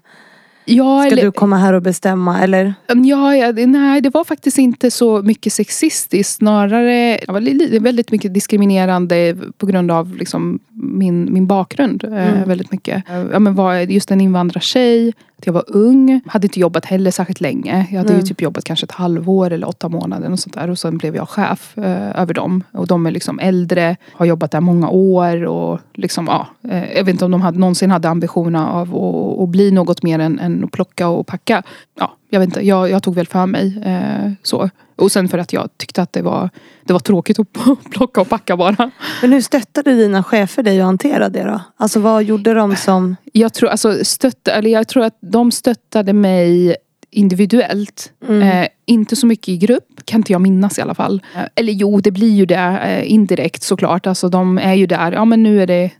[0.69, 2.75] Ja, Ska eller, du komma här och bestämma eller?
[2.87, 6.37] Ja, ja, nej det var faktiskt inte så mycket sexistiskt.
[6.37, 12.05] Snarare det var väldigt mycket diskriminerande på grund av liksom min, min bakgrund.
[12.05, 12.49] Eh, mm.
[12.49, 13.03] väldigt mycket.
[13.33, 16.21] Ja, men var just en invandrartjej att jag var ung.
[16.27, 17.87] Hade inte jobbat heller särskilt länge.
[17.91, 18.21] Jag hade mm.
[18.21, 20.33] ju typ jobbat kanske ett halvår eller åtta månader.
[20.33, 20.71] Och, sånt där.
[20.71, 22.63] och sen blev jag chef eh, över dem.
[22.73, 25.45] Och de är liksom äldre, har jobbat där många år.
[25.45, 29.41] Och liksom, ja, eh, jag vet inte om de hade, någonsin hade ambitionen av att,
[29.43, 31.63] att bli något mer än, än att plocka och packa.
[31.99, 33.83] Ja, jag vet inte, jag, jag tog väl för mig.
[33.85, 34.71] Eh, så.
[34.97, 36.51] Och sen för att jag tyckte att det var,
[36.85, 37.47] det var tråkigt att
[37.91, 38.91] plocka och packa bara.
[39.21, 41.61] Men hur stöttade dina chefer dig att hantera det då?
[41.77, 43.17] Alltså vad gjorde de som...
[43.33, 46.77] Jag tror, alltså, stötta, eller jag tror att de stöttade mig
[47.11, 48.13] individuellt.
[48.29, 48.43] Mm.
[48.43, 51.23] Eh, inte så mycket i grupp, kan inte jag minnas i alla fall.
[51.35, 54.07] Eh, eller jo, det blir ju det eh, indirekt såklart.
[54.07, 55.91] Alltså de är ju där, ja men nu är det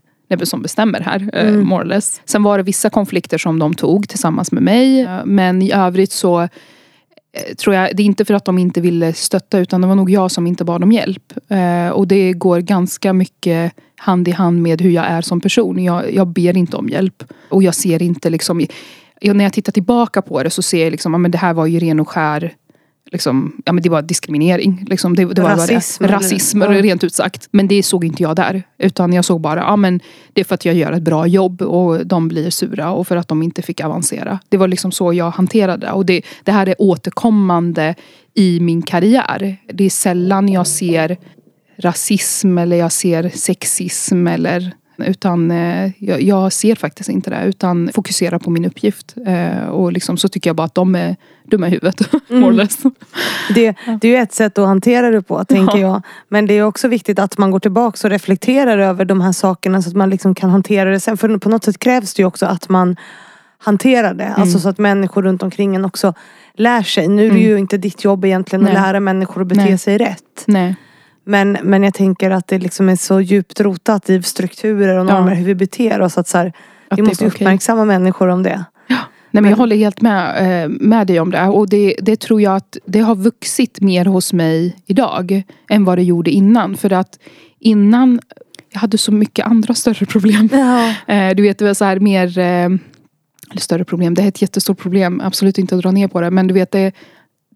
[0.43, 1.67] som bestämmer här, eh, Mm.
[1.67, 2.21] more or less.
[2.25, 5.01] Sen var det vissa konflikter som de tog tillsammans med mig.
[5.01, 6.49] Eh, men i övrigt så eh,
[7.57, 10.09] tror jag, det är inte för att de inte ville stötta utan det var nog
[10.09, 11.33] jag som inte bad om hjälp.
[11.93, 15.83] Och det går ganska mycket hand i hand med hur jag är som person.
[15.83, 17.23] Jag, jag ber inte om hjälp.
[17.49, 18.65] Och jag ser inte liksom,
[19.21, 21.79] när jag tittar tillbaka på det så ser jag liksom, men det här var ju
[21.79, 22.53] ren och skär
[23.11, 24.85] Liksom, ja, men det var diskriminering.
[24.89, 26.67] Liksom, det, det var Rasism, Bara, rasism, Ja.
[26.69, 27.47] rent ut sagt.
[27.51, 28.63] Men det såg inte jag där.
[28.77, 29.99] Utan jag såg bara, ja men
[30.33, 33.15] det är för att jag gör ett bra jobb och de blir sura och för
[33.15, 34.39] att de inte fick avancera.
[34.49, 35.91] Det var liksom så jag hanterade det.
[35.91, 37.95] Och det, det här är återkommande
[38.33, 39.57] i min karriär.
[39.73, 41.17] Det är sällan jag ser
[41.79, 47.89] rasism eller jag ser sexism eller utan eh, jag, jag ser faktiskt inte det utan
[47.93, 49.15] fokuserar på min uppgift.
[49.25, 52.01] Eh, och liksom, så tycker jag bara att de är dumma i huvudet.
[52.53, 52.77] less.
[53.55, 56.01] Det, det är ju ett sätt att hantera det på tänker jag.
[56.29, 59.81] Men det är också viktigt att man går tillbaka och reflekterar över de här sakerna
[59.81, 61.17] så att man liksom kan hantera det sen.
[61.17, 62.95] För på något sätt krävs det ju också att man
[63.57, 64.23] hanterar det.
[64.23, 64.41] Mm.
[64.41, 66.13] Alltså så att människor runt omkring en också
[66.53, 67.07] lär sig.
[67.07, 68.81] Nu är det ju inte ditt jobb egentligen att Mm.
[68.81, 68.91] Nej.
[68.91, 69.77] lära människor att bete Nej.
[69.77, 70.43] sig rätt.
[70.45, 70.75] Nej.
[71.27, 75.29] Men, men jag tänker att det liksom är så djupt rotat i strukturer och normer
[75.31, 75.35] Ja.
[75.35, 76.17] hur vi beter oss.
[76.17, 76.53] Att så här,
[76.89, 78.65] Att vi måste uppmärksamma människor om det.
[79.31, 81.43] Nej, men jag håller helt med, eh, med dig om det.
[81.47, 85.97] Och det, det tror jag att det har vuxit mer hos mig idag än vad
[85.97, 86.77] det gjorde innan.
[86.77, 87.19] För att
[87.59, 88.19] innan,
[88.73, 90.49] jag hade så mycket andra större problem.
[90.51, 90.93] Ja.
[91.13, 92.37] Eh, Du vet, det var så här mer...
[92.37, 92.45] eh,
[93.51, 95.21] Eller större problem, det är ett jättestort problem.
[95.23, 96.31] Absolut inte att dra ner på det.
[96.31, 96.91] Men du vet, det,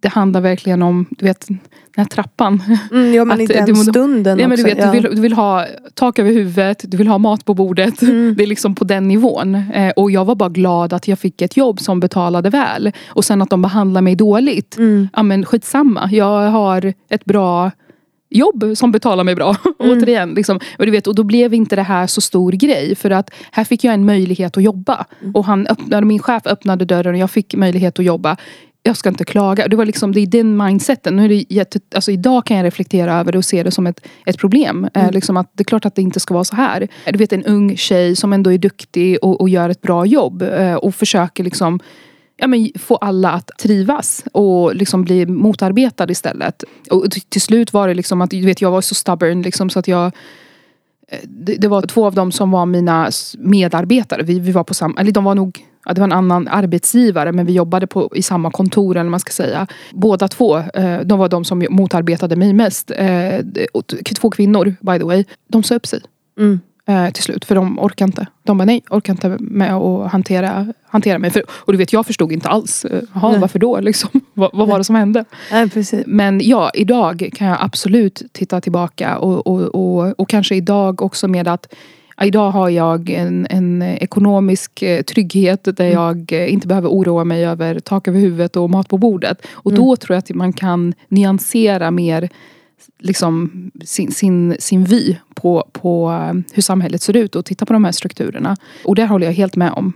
[0.01, 1.47] det handlar verkligen om, du vet,
[1.95, 2.63] den här trappan.
[2.91, 4.75] Mm, ja men Att i den du stunden Ja, men du, också.
[4.75, 8.01] vet, du, vill, du vill ha tak över huvudet, du vill ha mat på bordet.
[8.01, 8.35] Mm.
[8.37, 9.55] Det är liksom på den nivån.
[9.55, 12.91] Eh, och jag var bara glad att jag fick ett jobb som betalade väl.
[13.07, 14.77] Och sen att de behandlar mig dåligt.
[14.77, 15.09] Mm.
[15.13, 17.71] Ja men skitsamma, jag har ett bra
[18.31, 19.55] jobb som betalar mig bra.
[19.81, 19.97] Mm.
[19.97, 20.33] Återigen.
[20.33, 20.59] Liksom.
[20.79, 22.95] Och, du vet, och då blev inte det här så stor grej.
[22.95, 25.05] För att här fick jag en möjlighet att jobba.
[25.21, 25.35] Mm.
[25.35, 28.37] Och han öppnade, min chef öppnade dörren och jag fick möjlighet att jobba.
[28.83, 29.67] Jag ska inte klaga.
[29.67, 31.15] Det var liksom, det är den mindseten.
[31.15, 33.87] Nu är det jätte, alltså idag kan jag reflektera över det och se det som
[33.87, 34.87] ett, ett problem.
[34.93, 36.87] Eh, liksom att det är klart att det inte ska vara så här.
[37.05, 40.41] Du vet en ung tjej som ändå är duktig och, och gör ett bra jobb.
[40.41, 41.79] Eh, och försöker liksom
[42.37, 46.63] ja, men få alla att trivas och liksom bli motarbetad istället.
[46.89, 49.79] Och till, slut var det liksom att du vet, jag var så stubborn liksom, så
[49.79, 50.05] att jag
[51.07, 54.23] eh, det, det var två av dem som var mina medarbetare.
[54.23, 57.31] Vi, vi var på samma, eller de var nog Ja, det var en annan arbetsgivare
[57.31, 59.67] men vi jobbade på, i samma kontor eller man ska säga.
[59.93, 62.91] Båda två, eh, de var de som motarbetade mig mest.
[62.95, 63.39] Eh,
[64.21, 65.25] två kvinnor by the way.
[65.47, 65.99] De sa upp sig
[66.39, 66.59] Mm.
[66.85, 67.45] eh, till slut.
[67.45, 68.27] För de orkar inte.
[68.43, 71.31] De bara nej, orkar inte med att hantera, hantera mig.
[71.31, 72.85] För, och du vet, jag förstod inte alls.
[72.85, 73.79] Eh, Jaha, varför då?
[73.79, 74.09] Liksom?
[74.33, 75.25] vad, vad var det som hände?
[75.51, 76.03] Nej, precis.
[76.07, 79.17] Men ja, idag kan jag absolut titta tillbaka.
[79.17, 81.73] Och, och, och, och kanske idag också med att
[82.23, 85.93] Idag har jag en, en ekonomisk eh, trygghet där Mm.
[85.93, 89.41] jag eh, inte behöver oroa mig över tak över huvudet och mat på bordet.
[89.53, 89.83] Och Mm.
[89.83, 92.29] då tror jag att man kan nyansera mer
[92.99, 93.51] liksom,
[93.83, 97.83] sin, sin, sin vy på, på eh, hur samhället ser ut och titta på de
[97.85, 98.57] här strukturerna.
[98.85, 99.93] Och det håller jag helt med om.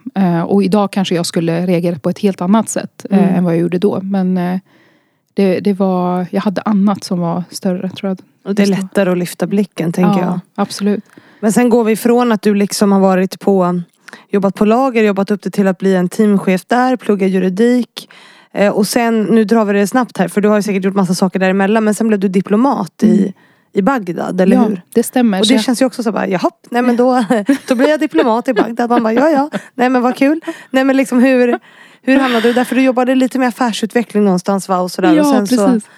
[0.48, 3.26] Och idag kanske jag skulle reagera på ett helt annat sätt Mm.
[3.36, 4.00] än vad jag gjorde då.
[4.02, 4.40] Men
[5.34, 8.20] det, det var, jag hade annat som var större tror jag.
[8.46, 10.40] Och det är lättare att lyfta blicken tänker jag.
[10.56, 11.04] absolut.
[11.40, 13.82] Men sen går vi ifrån att du liksom har varit på
[14.30, 18.10] Jobbat på lager, jobbat upp det till att bli en teamchef där, plugga juridik.
[18.54, 20.96] Eh, och sen, nu drar vi det snabbt här för du har ju säkert gjort
[20.96, 21.84] massa saker däremellan.
[21.84, 23.34] Men sen blev du diplomat i,
[23.74, 24.82] i Bagdad, eller ja, hur?
[24.94, 25.40] det stämmer.
[25.40, 27.26] Och Så det känns ju också så bara, jaha, nej men då,
[27.68, 28.90] då blir jag diplomat i Bagdad.
[28.90, 30.42] Man bara, ja ja, nej men vad kul.
[30.70, 31.60] Nej men liksom hur,
[32.02, 32.64] hur hamnade du där?
[32.64, 34.80] För du jobbade lite med affärsutveckling någonstans va?
[34.80, 35.14] Och, sådär.
[35.14, 35.90] ja, och sen, så, precis.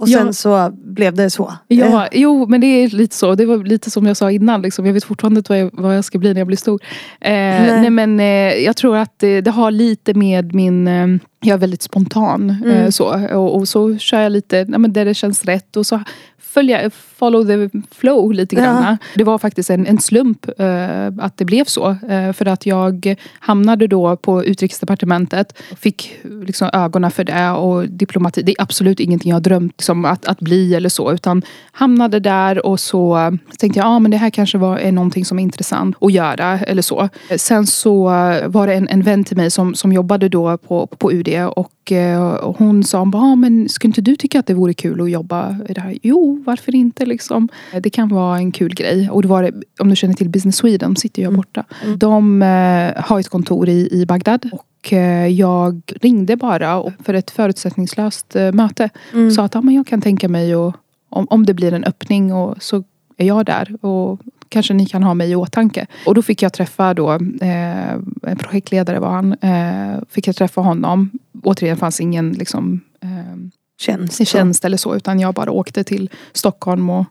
[0.00, 0.32] Och sen Ja.
[0.32, 1.54] så blev det så.
[1.68, 3.34] Ja, jo men det är lite så.
[3.34, 4.62] Det var lite som jag sa innan.
[4.62, 4.86] Liksom.
[4.86, 6.80] Jag vet fortfarande inte vad jag, vad jag ska bli när jag blir stor.
[7.20, 7.90] Eh, nej.
[7.90, 11.20] men eh, jag tror att det, det har lite med min...
[11.42, 12.50] Eh, jag är väldigt spontan.
[12.50, 12.70] Mm.
[12.70, 13.34] Eh, så.
[13.36, 15.76] Och, och så kör jag lite nej, men där det känns rätt.
[15.76, 16.00] Och så
[16.38, 18.62] följer jag, follow the flow lite Ja.
[18.62, 18.98] grann.
[19.14, 21.96] Det var faktiskt en, en slump eh, att det blev så.
[22.08, 25.58] Eh, för att jag hamnade då på utrikesdepartementet.
[25.76, 28.42] Fick liksom ögonen för det och diplomati.
[28.42, 31.12] Det är absolut ingenting jag drömt liksom att, att bli eller så.
[31.12, 34.92] Utan hamnade där och så tänkte jag, ja ah, men det här kanske var, är
[34.92, 37.08] någonting som är intressant att göra eller så.
[37.36, 38.04] Sen så
[38.46, 41.92] var det en, en vän till mig som, som jobbade då på, på UD och,
[42.40, 45.56] och hon sa, ah, men skulle inte du tycka att det vore kul att jobba
[45.68, 45.98] i det här?
[46.02, 47.48] Jo, varför inte liksom.
[47.82, 49.10] Det kan vara en kul grej.
[49.10, 51.36] Och det var om du känner till Business Sweden, de sitter ju här mm.
[51.36, 51.64] borta.
[51.84, 51.98] Mm.
[51.98, 54.50] De eh, har ett kontor i, i Bagdad.
[54.52, 58.90] Och eh, jag ringde bara för ett förutsättningslöst eh, möte.
[59.12, 59.30] Mm.
[59.30, 60.76] Sa att ah, men jag kan tänka mig och,
[61.08, 62.84] om, om det blir en öppning och så
[63.16, 63.84] är jag där.
[63.84, 65.86] Och kanske ni kan ha mig i åtanke.
[66.06, 69.32] Och då fick jag träffa då, eh, projektledare var han.
[69.32, 71.10] Eh, fick jag träffa honom.
[71.42, 73.36] Återigen fanns ingen liksom, eh,
[73.80, 74.96] tjänst, tjänst eller så.
[74.96, 77.04] Utan jag bara åkte till Stockholm och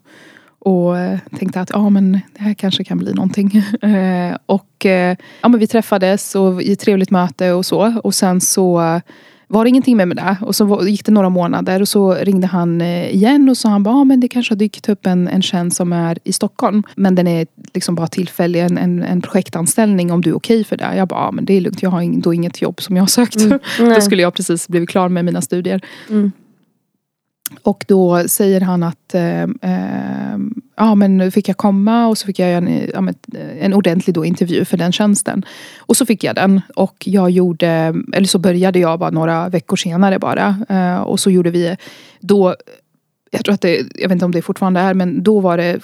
[0.61, 3.63] och eh, tänkte att ja, men det här kanske kan bli någonting.
[3.81, 7.99] Eh, och eh, ja, men vi träffades och i ett trevligt möte och så.
[8.03, 9.01] Och sen så
[9.51, 10.37] var det ingenting med, med det.
[10.41, 13.95] Och så gick det några månader och så ringde han igen och sa han bara,
[13.95, 16.83] ja, men det kanske har dykt upp en, en tjänst som är i Stockholm.
[16.95, 20.63] Men den är liksom bara tillfällig, en, en, en projektanställning om du är okej okay
[20.63, 20.95] för det.
[20.95, 23.07] Jag bara, ja, men det är lugnt, jag har då inget jobb som jag har
[23.07, 23.35] sökt.
[23.35, 23.59] Mm.
[23.95, 25.81] då skulle jag precis blivit klar med mina studier.
[26.09, 26.31] Mm.
[27.63, 30.37] Och då säger han att eh, eh,
[30.75, 34.25] ja, men fick jag komma och så fick jag en, ja, eh, en ordentlig då
[34.25, 35.45] intervju för den tjänsten.
[35.79, 37.67] Och så fick jag den och jag gjorde,
[38.13, 40.57] eller så började jag bara några veckor senare bara.
[40.69, 41.77] Eh, och så gjorde vi
[42.19, 42.55] då
[43.31, 45.69] jag tror att det, jag vet inte om det fortfarande är, men då var det
[45.69, 45.79] eh,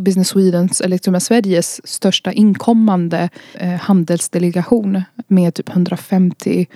[0.00, 6.66] Business Swedens, eller till och med Sveriges största inkommande eh, handelsdelegation med typ 150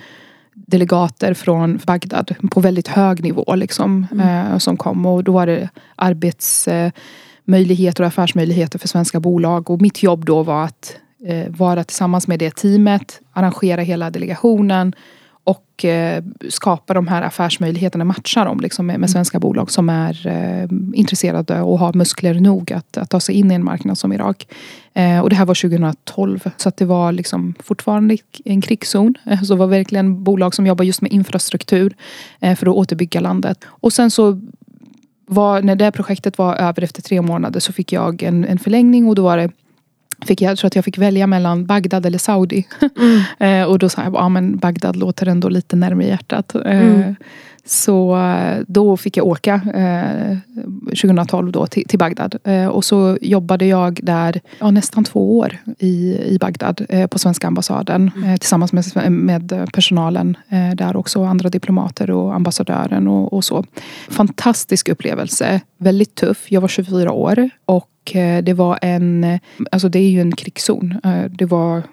[0.65, 4.51] delegater från Bagdad på väldigt hög nivå liksom, mm.
[4.51, 5.05] eh, som kom.
[5.05, 9.69] Och då var det arbetsmöjligheter och affärsmöjligheter för svenska bolag.
[9.69, 10.95] Och mitt jobb då var att
[11.25, 14.93] eh, vara tillsammans med det teamet, arrangera hela delegationen
[15.73, 19.07] och eh, skapa de här affärsmöjligheterna, matcha dem liksom med, med mm.
[19.07, 23.51] svenska bolag som är eh, intresserade och har muskler nog att, att ta sig in
[23.51, 24.47] i en marknad som Irak.
[24.93, 29.15] Eh, och det här var 2012 så att det var liksom fortfarande en krigszon.
[29.43, 31.95] Så det var verkligen bolag som jobbar just med infrastruktur
[32.39, 33.65] för att återbygga landet.
[33.65, 34.41] Och sen så
[35.25, 39.07] var, när det projektet var över efter tre månader så fick jag en, en förlängning
[39.07, 39.51] och då var det
[40.23, 42.67] fick jag, tror att jag fick välja mellan Bagdad eller Saudi.
[42.97, 43.21] Mm.
[43.63, 46.55] eh, och då sa jag, ja men Bagdad låter ändå lite närmare hjärtat.
[46.55, 47.15] Eh, mm.
[47.65, 50.37] Så eh, då fick jag åka eh,
[50.85, 52.35] 2012 då till, till Bagdad.
[52.43, 57.19] Eh, och så jobbade jag där ja, nästan två år i, i Bagdad eh, på
[57.19, 58.11] svenska ambassaden.
[58.15, 58.29] Mm.
[58.29, 61.23] Eh, tillsammans med, med personalen eh, där också.
[61.23, 63.65] Andra diplomater och ambassadören och, och, så.
[64.09, 65.61] Fantastisk upplevelse.
[65.77, 66.51] Väldigt tuff.
[66.51, 67.49] Jag var 24 år.
[67.65, 67.89] Och
[68.43, 69.39] det var en,
[69.71, 70.95] alltså det är ju en krigszon.
[71.29, 71.83] Det var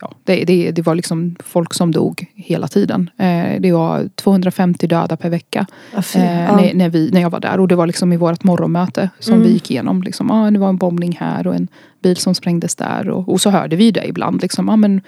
[0.00, 3.10] ja, det, det, det var liksom folk som dog hela tiden.
[3.16, 7.60] Eh, det var 250 döda per vecka eh, när, när, vi, när jag var där.
[7.60, 9.46] Och det var liksom i vårt morgonmöte som mm.
[9.46, 10.02] vi gick igenom.
[10.02, 11.68] Liksom, ah, det var en bombning här och en
[12.02, 13.08] bil som sprängdes där.
[13.08, 14.42] Och, och så hörde vi det ibland.
[14.42, 15.00] Liksom, ah, men,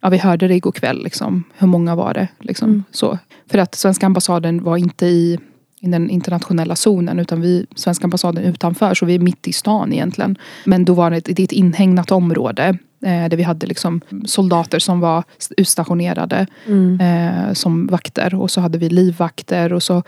[0.00, 1.04] ja, vi hörde det igår kväll.
[1.04, 2.28] Liksom, hur många var det?
[2.40, 2.84] Liksom, mm.
[2.90, 3.18] så.
[3.50, 5.38] För att svenska ambassaden var inte i
[5.80, 9.92] i den internationella zonen utan vi, svenska ambassaden utanför så vi är mitt i stan
[9.92, 10.38] egentligen.
[10.64, 15.00] Men då var det, det ett inhägnat område Eh, där vi hade liksom soldater som
[15.00, 15.24] var
[15.56, 17.00] utstationerade mm.
[17.00, 18.34] eh, som vakter.
[18.34, 20.02] Och så hade vi livvakter och så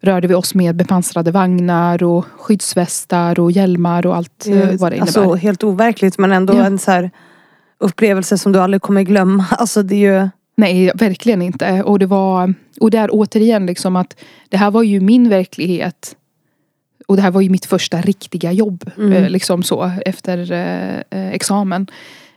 [0.00, 4.74] rörde vi oss med bepansrade vagnar och skyddsvästar och hjälmar och allt eh, vad det
[4.74, 5.00] innebär.
[5.00, 6.64] Alltså helt overkligt men ändå ja.
[6.64, 7.10] en så
[7.78, 9.46] upplevelse som du aldrig kommer glömma.
[9.50, 10.28] Alltså det är ju...
[10.56, 11.82] Nej, verkligen inte.
[11.82, 14.16] Och det var, och där återigen liksom att
[14.48, 16.16] det här var ju min verklighet.
[17.06, 18.90] Och det här var ju mitt första riktiga jobb.
[18.96, 19.12] Mm.
[19.12, 21.86] Eh, liksom så efter eh, examen.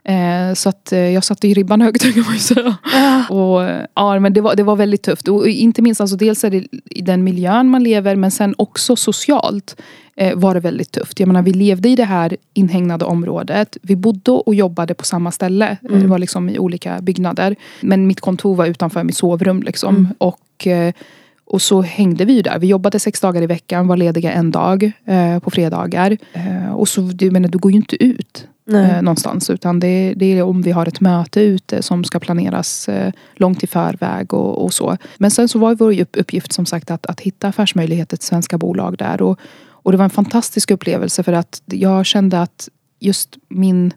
[0.07, 2.77] Eh, så att eh, jag satte ju ribban högt kan man ju säga.
[2.93, 3.27] Ja.
[3.29, 5.27] Och, ja, men det, var, det var väldigt tufft.
[5.27, 8.95] Och inte minst, alltså, dels är det i den miljön man lever men sen också
[8.95, 9.81] socialt
[10.15, 11.19] eh, var det väldigt tufft.
[11.19, 13.77] Jag menar, vi levde i det här inhägnade området.
[13.81, 15.77] Vi bodde och jobbade på samma ställe.
[15.89, 16.01] Mm.
[16.01, 17.55] Det var liksom i olika byggnader.
[17.81, 19.63] Men mitt kontor var utanför mitt sovrum.
[19.63, 19.95] Liksom.
[19.95, 20.07] Mm.
[20.17, 20.67] Och,
[21.49, 22.59] och så hängde vi ju där.
[22.59, 26.17] Vi jobbade sex dagar i veckan, var lediga en dag eh, på fredagar.
[26.33, 29.49] Eh, och så, du menar, du går ju inte ut eh, någonstans.
[29.49, 33.63] Utan det, det, är om vi har ett möte ute som ska planeras eh, långt
[33.63, 34.97] i förväg och, och, så.
[35.17, 38.97] Men sen så var vår uppgift som sagt att, att hitta affärsmöjligheter till svenska bolag
[38.97, 39.21] där.
[39.21, 43.93] Och, och det var en fantastisk upplevelse för att jag kände att just min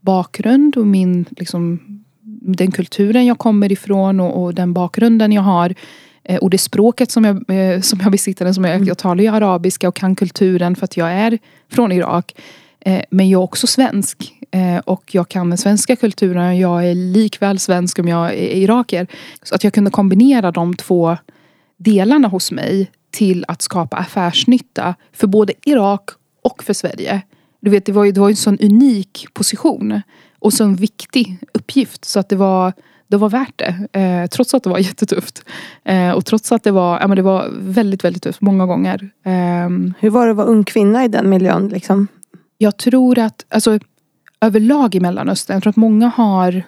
[0.00, 1.80] bakgrund och min liksom,
[2.42, 5.74] den kulturen jag kommer ifrån och, och den bakgrunden jag har
[6.24, 9.28] Eh, och det språket som jag, eh, som jag besitter, som jag, jag talar ju
[9.28, 11.38] arabiska och kan kulturen för att jag är
[11.70, 12.34] från Irak.
[12.80, 14.32] Eh, men jag är också svensk
[14.84, 16.58] och jag kan den svenska kulturen.
[16.58, 19.06] Jag är likväl svensk om jag är iraker.
[19.42, 21.16] Så att jag kunde kombinera de två
[21.76, 26.10] delarna hos mig till att skapa affärsnytta för både Irak
[26.42, 27.22] och för Sverige.
[27.60, 30.02] Du vet, det var ju, det var en sån unik position
[30.38, 32.72] och så en viktig uppgift så att det var
[33.12, 34.00] det var värt det.
[34.00, 35.44] Eh, trots att det var jättetufft.
[35.84, 39.10] Eh, och trots att det var, ja, men det var väldigt, väldigt tufft många gånger.
[39.24, 41.68] Eh, Hur var det att vara ung kvinna i den miljön?
[41.68, 42.08] Liksom?
[42.58, 43.78] Jag tror att, alltså
[44.40, 46.62] överlag i Mellanöstern, jag tror att många har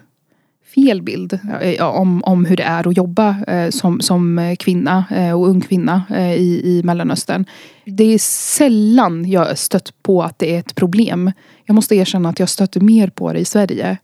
[0.74, 5.40] fel bild eh, om, om hur det är att jobba eh, som, som kvinna eh,
[5.40, 6.02] och ung kvinna
[6.38, 7.44] i, i Mellanöstern.
[7.84, 11.32] Det är sällan jag stött på att det är ett problem.
[11.64, 13.98] Jag måste erkänna att jag stöter mer på det i Sverige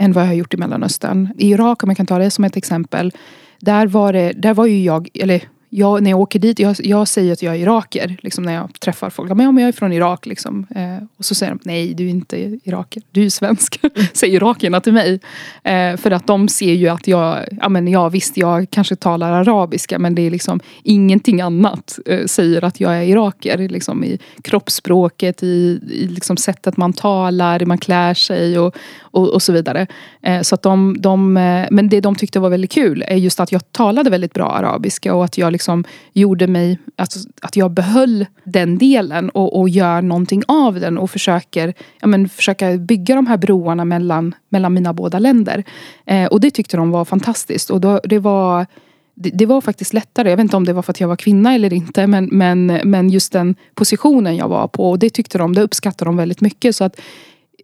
[0.00, 1.28] än vad jag har gjort i Mellanöstern.
[1.38, 3.12] I Irak, om jag kan ta det som ett exempel.
[3.60, 5.42] Där var, det, där var ju jag, eller
[5.72, 8.16] jag, när jag åker dit, jag, jag säger att jag är iraker.
[8.22, 9.32] Liksom när jag träffar folk.
[9.32, 10.26] Men, jag är från Irak.
[10.26, 10.66] Liksom.
[10.70, 13.02] Eh, och så säger de, nej du är inte iraker.
[13.10, 13.80] Du är svensk.
[14.12, 15.20] säger irakierna till mig.
[15.62, 19.32] Eh, för att de ser ju att jag, ja men ja visst jag kanske talar
[19.32, 23.68] arabiska men det är liksom ingenting annat eh, säger att jag är iraker.
[23.68, 28.76] Liksom I kroppsspråket, i, i liksom sättet man talar, man klär sig och,
[29.10, 29.86] och, och så vidare.
[30.22, 33.40] Eh, så att de, de, eh, men det de tyckte var väldigt kul är just
[33.40, 37.70] att jag talade väldigt bra arabiska och att jag liksom gjorde mig, alltså, att jag
[37.70, 43.14] behöll den delen och, och gör någonting av den och försöker, ja, men, försöka bygga
[43.14, 45.64] de här broarna mellan, mellan mina båda länder.
[46.06, 48.66] Eh, och det tyckte de var fantastiskt och då, det var
[49.14, 50.30] det, det, var faktiskt lättare.
[50.30, 52.06] Jag vet inte om det var för att jag var kvinna eller inte.
[52.06, 54.90] Men, men, men just den positionen jag var på.
[54.90, 56.76] Och det tyckte de, det uppskattade de väldigt mycket.
[56.76, 57.00] Så att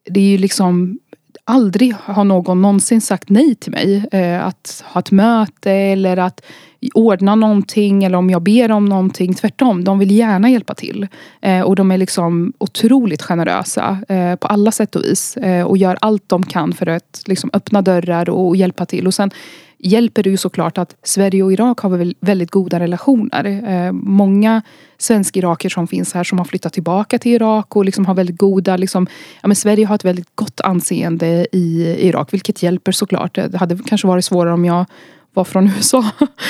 [0.04, 0.98] det är ju liksom
[1.46, 4.06] aldrig har någon någonsin sagt nej till mig.
[4.12, 6.40] Eh, att ha ett möte eller att
[6.94, 9.34] ordna någonting eller om jag ber om någonting.
[9.34, 11.06] Tvärtom, de vill gärna hjälpa till.
[11.40, 15.38] Eh, och de är liksom otroligt generösa eh, på alla sätt och vis.
[15.66, 19.06] Och gör allt de kan för att liksom, öppna dörrar och, och hjälpa till.
[19.06, 19.30] Och sen
[19.86, 23.44] hjälper det ju såklart att Sverige och Irak har väldigt goda relationer.
[23.68, 24.62] Eh, många
[24.98, 28.76] svensk-iraker som finns här som har flyttat tillbaka till Irak och liksom har väldigt goda,
[28.76, 29.06] liksom,
[29.42, 33.34] ja, men Sverige har ett väldigt gott anseende i Irak vilket hjälper såklart.
[33.34, 34.86] Det hade kanske varit svårare om jag
[35.36, 36.04] var från USA.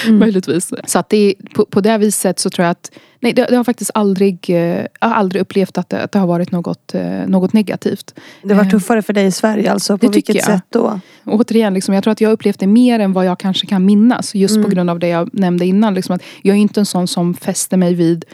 [0.06, 0.18] Mm.
[0.18, 0.72] möjligtvis.
[0.86, 3.64] Så att det, på, på det viset så tror jag att Nej, det, det har
[3.64, 4.56] faktiskt aldrig, eh,
[5.00, 8.14] jag har aldrig upplevt att det, att det har varit något, eh, något negativt.
[8.42, 9.98] Det var eh, tuffare för dig i Sverige alltså?
[9.98, 11.00] På vilket sätt då?
[11.24, 14.34] Återigen, liksom, jag tror att jag upplevt det mer än vad jag kanske kan minnas.
[14.34, 14.64] Just mm.
[14.64, 15.94] på grund av det jag nämnde innan.
[15.94, 18.24] Liksom, att jag är inte en sån som fäster mig vid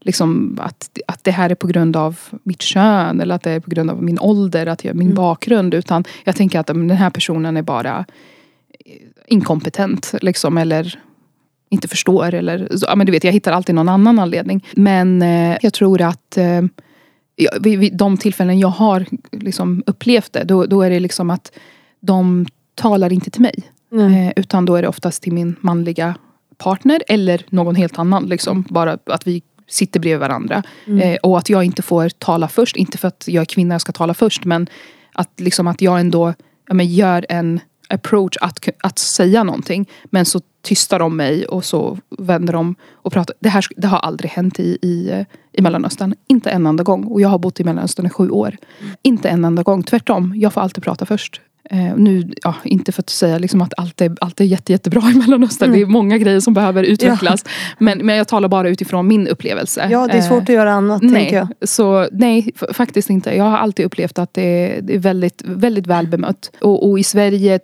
[0.00, 3.60] liksom, att, att det här är på grund av mitt kön eller att det är
[3.60, 5.16] på grund av min ålder, att jag, min mm.
[5.16, 5.74] bakgrund.
[5.74, 8.04] Utan jag tänker att den här personen är bara
[9.30, 10.14] inkompetent.
[10.20, 10.98] Liksom, eller
[11.70, 12.34] inte förstår.
[12.34, 14.66] Eller, ja, men du vet, jag hittar alltid någon annan anledning.
[14.72, 16.62] Men eh, jag tror att eh,
[17.60, 21.52] vid, vid de tillfällen jag har liksom, upplevt det, då, då är det liksom att
[22.00, 23.54] de talar inte till mig.
[23.92, 26.14] Eh, utan då är det oftast till min manliga
[26.58, 28.26] partner eller någon helt annan.
[28.26, 28.64] Liksom.
[28.68, 30.62] Bara att vi sitter bredvid varandra.
[30.86, 31.00] Mm.
[31.00, 32.76] Eh, och att jag inte får tala först.
[32.76, 34.44] Inte för att jag är kvinna och ska tala först.
[34.44, 34.66] Men
[35.12, 36.34] att, liksom, att jag ändå
[36.68, 37.60] ja, men gör en
[37.90, 39.88] approach att, att säga någonting.
[40.04, 43.36] Men så tystar de mig och så vänder de och pratar.
[43.40, 46.14] Det här det har aldrig hänt i, i, i Mellanöstern.
[46.26, 47.04] Inte en enda gång.
[47.04, 48.56] Och jag har bott i Mellanöstern i sju år.
[48.80, 48.92] Mm.
[49.02, 49.82] Inte en enda gång.
[49.82, 50.34] Tvärtom.
[50.36, 51.40] Jag får alltid prata först.
[51.72, 55.10] Eh, nu, ja, inte för att säga liksom att allt är, allt är jätte, jättebra
[55.10, 55.68] i Mellanöstern.
[55.68, 55.80] Mm.
[55.80, 57.42] Det är många grejer som behöver utvecklas.
[57.44, 57.50] Ja.
[57.78, 59.88] Men, men jag talar bara utifrån min upplevelse.
[59.90, 61.02] Ja, det är svårt eh, att göra annat.
[61.02, 61.48] Nej, jag.
[61.68, 63.36] Så, nej faktiskt inte.
[63.36, 66.50] Jag har alltid upplevt att det är, det är väldigt, väldigt väl bemött.
[66.60, 67.60] Och, och i Sverige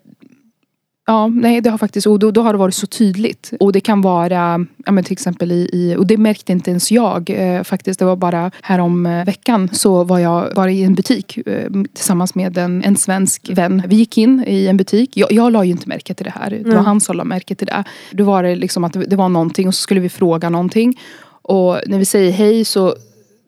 [1.08, 3.52] Ja, nej det har faktiskt, och då, då har det varit så tydligt.
[3.60, 6.92] Och det kan vara, ja men till exempel i, i och det märkte inte ens
[6.92, 7.98] jag eh, faktiskt.
[7.98, 12.34] Det var bara härom eh, veckan så var jag bara i en butik eh, tillsammans
[12.34, 13.82] med en, en svensk vän.
[13.86, 15.16] Vi gick in i en butik.
[15.16, 16.50] Jag, jag la ju inte märke till det här.
[16.50, 16.84] Det var mm.
[16.84, 17.84] han som la märke till det.
[18.10, 21.00] Då var det liksom att det, det var någonting och så skulle vi fråga någonting.
[21.42, 22.94] Och när vi säger hej så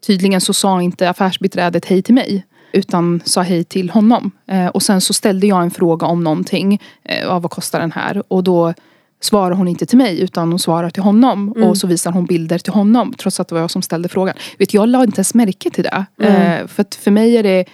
[0.06, 4.30] tydligen så sa inte affärsbiträdet hej till mig utan sa hej till honom.
[4.46, 6.82] Eh, och sen så ställde jag en fråga om någonting.
[7.04, 8.22] Eh, vad kostar den här?
[8.28, 8.74] Och då
[9.20, 11.52] svarar hon inte till mig utan hon svarar till honom.
[11.56, 11.68] Mm.
[11.68, 14.34] Och så visar hon bilder till honom trots att det var jag som ställde frågan.
[14.58, 16.06] Vet, jag la inte ens märke till det.
[16.20, 16.62] Mm.
[16.62, 17.64] Eh, för att för mig är det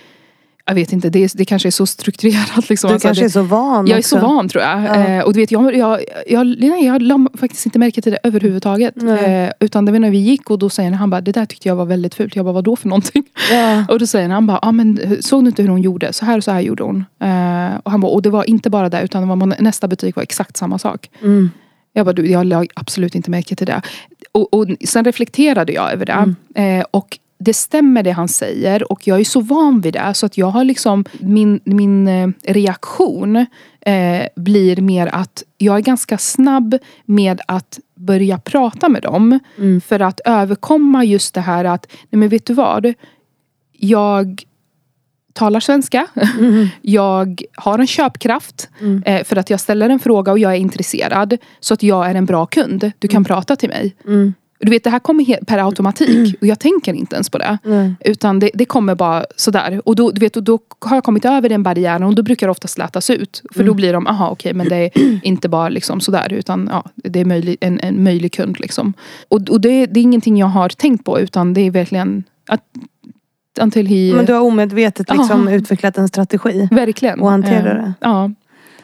[0.67, 2.69] jag vet inte, det, det kanske är så strukturerat.
[2.69, 2.89] Liksom.
[2.89, 4.17] Du alltså, kanske det, är så van Jag också.
[4.17, 4.85] är så van tror jag.
[4.85, 4.95] Ja.
[4.95, 8.19] Eh, och du vet, jag, jag, jag, nej, jag la faktiskt inte märke till det
[8.23, 9.03] överhuvudtaget.
[9.03, 11.47] Eh, utan det var när vi gick och då säger han, han bara, det där
[11.47, 12.37] tyckte jag var väldigt fult.
[12.37, 13.25] Jag bara, vad då för någonting?
[13.51, 13.85] Ja.
[13.89, 16.12] och då säger han, han bara, ah, men, såg du inte hur hon gjorde?
[16.12, 17.05] Så här och så här gjorde hon.
[17.21, 20.17] Eh, och han bara, och det var inte bara det utan det var, nästa butik
[20.17, 21.11] var exakt samma sak.
[21.23, 21.51] Mm.
[21.93, 23.83] Jag bara, du, jag la absolut inte märke till det.
[24.33, 26.35] Och, och sen reflekterade jag över det.
[26.57, 26.81] Mm.
[26.81, 30.27] Eh, och det stämmer det han säger och jag är så van vid det så
[30.27, 33.37] att jag har liksom min, min eh, reaktion
[33.81, 39.39] eh, blir mer att jag är ganska snabb med att börja prata med dem.
[39.59, 39.81] Mm.
[39.81, 42.95] För att överkomma just det här att, nej men vet du vad?
[43.73, 44.43] Jag
[45.33, 46.07] talar svenska.
[46.39, 46.67] Mm.
[46.83, 48.69] Jag har en köpkraft
[49.05, 51.39] eh, för att jag ställer en fråga och jag är intresserad.
[51.61, 52.93] Så att jag är en bra kund.
[52.99, 53.97] Du kan prata till mig.
[54.65, 54.71] Mm.
[54.71, 57.59] Du vet det här kommer per automatik och jag tänker inte ens på det.
[57.65, 57.95] Nej.
[58.01, 59.83] Utan det, det kommer bara sådär.
[59.85, 62.47] Och då, du vet, och då har jag kommit över den barriären och då brukar
[62.47, 63.43] det ofta slätas ut.
[63.55, 64.91] För då blir de, aha okej men det är
[65.23, 68.61] inte bara liksom sådär utan ja, det är möjlig, en, en möjlig kund.
[68.61, 68.93] Liksom.
[69.29, 72.62] Och, och det, det är ingenting jag har tänkt på utan det är verkligen att
[73.61, 74.15] until he...
[74.17, 76.69] Men du har omedvetet liksom utvecklat en strategi.
[76.71, 77.21] verkligen.
[77.21, 77.93] och hantera Eh, det.
[78.01, 78.31] Ja.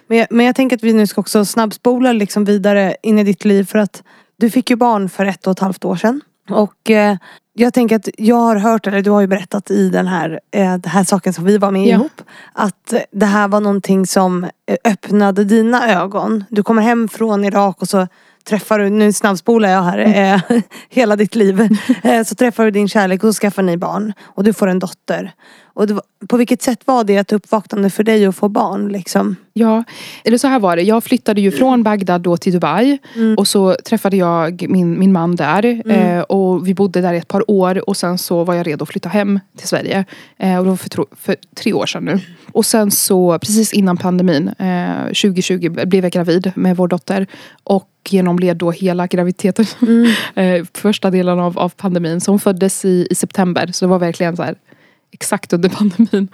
[0.06, 3.24] Men jag, men jag tänker att vi nu ska också snabbspola liksom vidare in i
[3.24, 4.02] ditt liv för att
[4.40, 6.20] du fick ju barn för ett och ett halvt år sedan.
[6.50, 7.16] Och eh,
[7.52, 10.70] jag tänker att jag har hört, eller du har ju berättat i den här, eh,
[10.76, 11.94] den här saken som vi var med Ja.
[11.94, 12.22] ihop.
[12.52, 14.48] Att det här var någonting som eh,
[14.84, 16.44] öppnade dina ögon.
[16.50, 18.06] Du kommer hem från Irak och så
[18.50, 21.68] träffar du, nu snabbspolar jag här, eh, hela ditt liv.
[22.02, 24.12] Eh, så träffar du din kärlek och så skaffar ni barn.
[24.22, 25.32] Och du får en dotter.
[25.74, 29.36] Och det på vilket sätt var det ett uppvaknande för dig att få barn liksom?
[29.52, 29.84] Ja,
[30.24, 30.82] eller så här var det.
[30.82, 32.98] Jag flyttade ju från Bagdad då till Dubai.
[33.36, 35.82] Och så träffade jag min, min man där.
[35.90, 37.88] Eh, och vi bodde där i ett par år.
[37.88, 40.04] Och sen så var jag redo att flytta hem till Sverige.
[40.38, 42.20] Eh, och det var för, tro, för tre år sedan nu.
[42.52, 47.26] Och sen så precis innan pandemin, eh, 2020, blev jag gravid med vår dotter.
[47.64, 49.66] Och genomled då hela graviditeten.
[50.34, 52.20] eh, första delen av, av pandemin.
[52.20, 53.70] Så hon föddes i, i september.
[53.72, 54.54] Så det var verkligen så här
[55.12, 56.28] exakt under pandemin.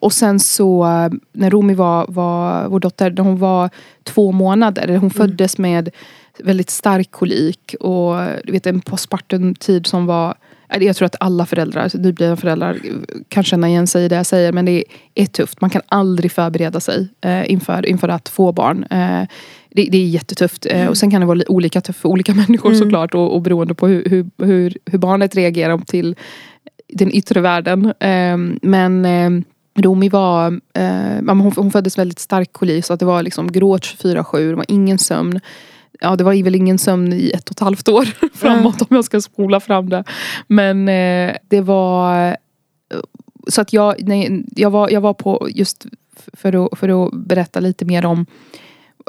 [0.00, 3.70] Och sen så eh, när Romi var, var vår dotter, när hon var
[4.02, 4.96] två månader.
[4.96, 5.90] Hon föddes med
[6.38, 10.34] väldigt stark kolik och du vet en postpartum-tid som var
[10.68, 12.78] eller Jag tror att alla föräldrar, nyblivna föräldrar
[13.28, 15.60] kan känna igen sig i det jag säger men det är tufft.
[15.60, 18.84] Man kan aldrig förbereda sig eh, inför, inför att få barn.
[18.84, 19.22] Eh,
[19.74, 20.66] det, det är jättetufft.
[20.66, 23.42] Eh, och sen kan det vara li- olika tufft för olika människor såklart och, och
[23.42, 26.16] beroende på hur, hur, hur, hur barnet reagerar till
[26.92, 27.86] den yttre världen.
[28.00, 29.30] Eh, men eh,
[29.82, 33.82] Romi var, eh, hon, hon föddes väldigt stark kolik så att det var liksom gråt
[33.82, 35.40] 24-7, det var ingen sömn.
[36.00, 38.04] Ja det var väl ingen sömn i ett och ett halvt år
[38.34, 40.04] framåt om jag ska spola fram det.
[40.46, 42.36] Men eh, det var
[43.48, 45.86] så att jag, nej, jag, var, jag var på just
[46.32, 48.26] för att, för att berätta lite mer om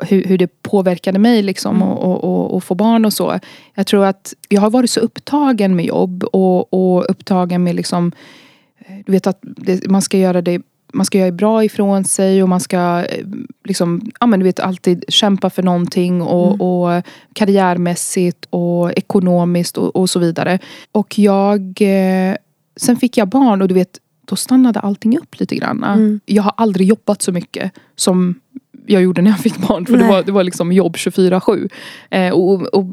[0.01, 3.39] hur, hur det påverkade mig liksom och, och, och, och få barn och så.
[3.73, 8.11] Jag tror att jag har varit så upptagen med jobb och, och upptagen med liksom
[9.05, 10.61] Du vet att det, man ska göra det
[10.93, 13.25] man ska göra bra ifrån sig och man ska eh,
[13.63, 19.95] liksom, ja, men du vet, alltid kämpa för någonting och, och karriärmässigt och ekonomiskt och,
[19.95, 20.59] och så vidare.
[20.91, 22.35] Och jag eh,
[22.77, 26.19] Sen fick jag barn och du vet då stannade allting upp lite grann.
[26.25, 28.39] Jag har aldrig jobbat så mycket som
[28.87, 29.85] jag gjorde när jag fick barn.
[29.85, 31.69] För det var, det var liksom jobb 24-7.
[32.09, 32.85] Eh, och, och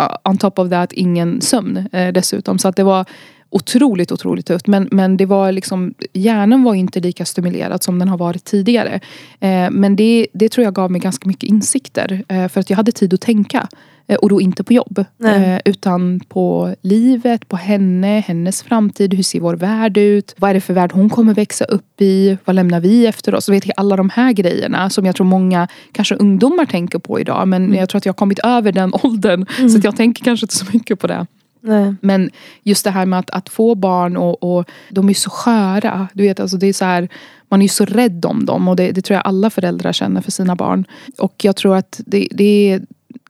[0.00, 2.58] uh, on top of that ingen sömn eh, dessutom.
[2.58, 3.06] Så att det var
[3.54, 4.66] otroligt, otroligt tufft.
[4.66, 9.00] Men, men det var liksom, hjärnan var inte lika stimulerad som den har varit tidigare.
[9.40, 12.24] Eh, men det, det tror jag gav mig ganska mycket insikter.
[12.28, 13.68] Eh, för att jag hade tid att tänka.
[14.06, 15.04] Eh, och då inte på jobb.
[15.18, 15.54] Nej.
[15.54, 19.14] Eh, utan på livet, på henne, hennes framtid.
[19.14, 20.34] Hur ser vår värld ut?
[20.38, 22.38] Vad är det för värld hon kommer växa upp i?
[22.44, 23.44] Vad lämnar vi efter oss?
[23.44, 27.20] Så vet jag, alla de här grejerna som jag tror många, kanske ungdomar tänker på
[27.20, 27.48] idag.
[27.48, 29.46] Men jag tror att jag har kommit över den åldern.
[29.70, 31.26] Så att jag tänker kanske inte så mycket på det.
[31.60, 31.94] Nej.
[32.00, 32.30] Men
[32.62, 36.08] just det här med att, att få barn och, och de är så sköra.
[36.12, 37.08] Du vet, alltså det är så här,
[37.48, 40.20] man är ju så rädd om dem och det, det tror jag alla föräldrar känner
[40.20, 40.84] för sina barn.
[41.18, 42.82] Och jag tror att det, det är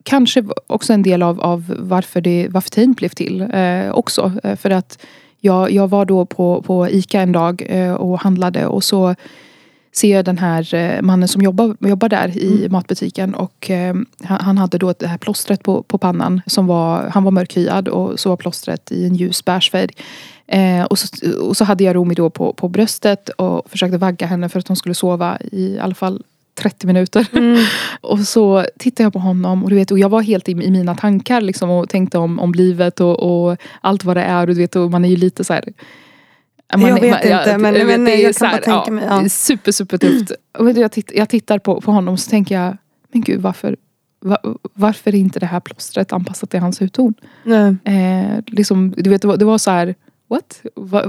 [0.05, 4.33] kanske också en del av, av varför, det, varför Tain blev till eh, också.
[4.45, 4.99] Eh, för att
[5.41, 9.15] jag, jag var då på, på ICA en dag eh, och handlade och så
[9.93, 14.41] ser jag den här eh, mannen som jobbar, jobbar där i matbutiken och eh, han,
[14.41, 18.21] han hade då det här plåstret på, på pannan som var, han var mörkhyad och
[18.21, 19.91] så var plåstret i en ljus bärsfärg.
[20.47, 21.09] Eh, och, så,
[21.41, 24.69] och så hade jag Romi då på, på bröstet och försökte vagga henne för att
[24.69, 26.23] hon skulle sova i alla fall
[26.55, 27.27] 30 minuter.
[28.01, 30.71] och så tittade jag på honom och, du vet, och jag var helt i, i
[30.71, 34.41] mina tankar liksom, och tänkte om, om livet och, och allt vad det är.
[34.41, 35.65] Och, du vet, och man är ju lite så här
[36.73, 39.19] Jag vet inte, men- du men det är jag kan bara här, tänka mig, ja.
[39.19, 40.33] det är Super, super tufft.
[40.59, 42.77] Och jag, titt, jag tittar på, på honom och så tänker jag,
[43.13, 43.77] men gud varför,
[44.21, 44.39] va,
[44.75, 47.15] varför är inte det här plåstret anpassat till hans hudton?
[47.45, 47.77] Nej.
[47.85, 49.95] Eh, liksom, du vet, det, var, det var så här,
[50.29, 50.63] what?
[50.75, 51.03] Va,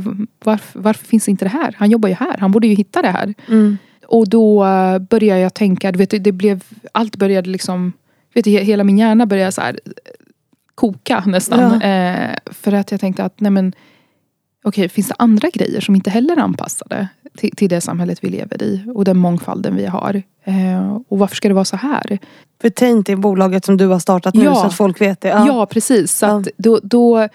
[0.43, 1.75] varför, varför finns inte det här?
[1.77, 3.33] Han jobbar ju här, han borde ju hitta det här.
[3.47, 3.77] Mm.
[4.07, 7.93] Och då eh, började jag tänka, du vet, det blev, allt började liksom,
[8.33, 9.91] vet, he- hela min hjärna började så här, eh,
[10.75, 11.79] koka nästan.
[11.81, 11.87] Ja.
[11.87, 13.73] Eh, för att jag tänkte att nej men,
[14.63, 18.29] okej, finns det andra grejer som inte heller är anpassade till, till det samhället vi
[18.29, 20.23] lever i och den mångfalden vi har?
[20.43, 22.19] Eh, och varför ska det vara så här?
[22.61, 24.55] För Taint är bolaget som du har startat nu Ja.
[24.55, 25.27] så att folk vet det.
[25.27, 26.17] Ja, precis.
[26.17, 26.43] Så Ja.
[26.57, 27.27] då, då,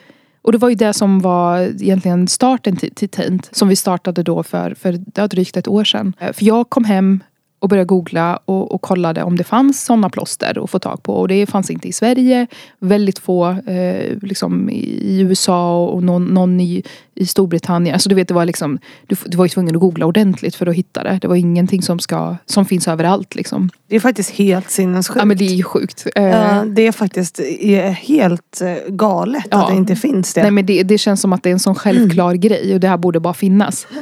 [0.43, 3.49] och det var ju det som var egentligen starten till, till Taint.
[3.53, 4.93] Som vi startade då för, för
[5.29, 6.13] drygt ett år sedan.
[6.19, 7.21] Eh, för jag kom hem
[7.61, 11.15] och började googla och, och kollade om det fanns sådana plåster att få tag på.
[11.15, 12.47] Och det fanns inte i Sverige.
[12.79, 16.83] Väldigt få eh, liksom i USA och någon, någon i,
[17.15, 17.95] i Storbritannien.
[17.95, 20.67] Alltså du vet, det var liksom, du, du var ju tvungen att googla ordentligt för
[20.67, 21.19] att hitta det.
[21.23, 23.35] Det var ingenting som, ska, som finns överallt.
[23.35, 23.71] Liksom.
[23.87, 25.19] Det är faktiskt helt sinnessjukt.
[25.19, 26.07] Ja men det är ju sjukt.
[26.17, 29.63] Eh, det är faktiskt är helt eh, galet Ja.
[29.63, 30.43] att det inte finns det.
[30.43, 32.89] Nej men det, det känns som att det är en sån självklar grej och det
[32.89, 33.87] här borde bara finnas.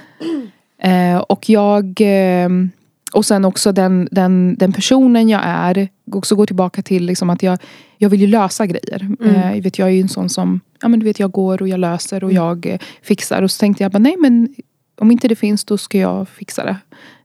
[0.83, 2.49] Eh, och jag eh,
[3.13, 5.89] och sen också den, den, den personen jag är.
[6.13, 7.59] Också gå tillbaka till liksom att jag,
[7.99, 9.09] jag vill ju lösa grejer.
[9.25, 11.63] Eh, jag, vet, jag är ju en sån som, ja men du vet jag går
[11.63, 13.43] och jag löser och jag eh, fixar.
[13.43, 14.55] Och så tänkte jag bara nej men
[15.01, 16.77] om inte det finns då ska jag fixa det.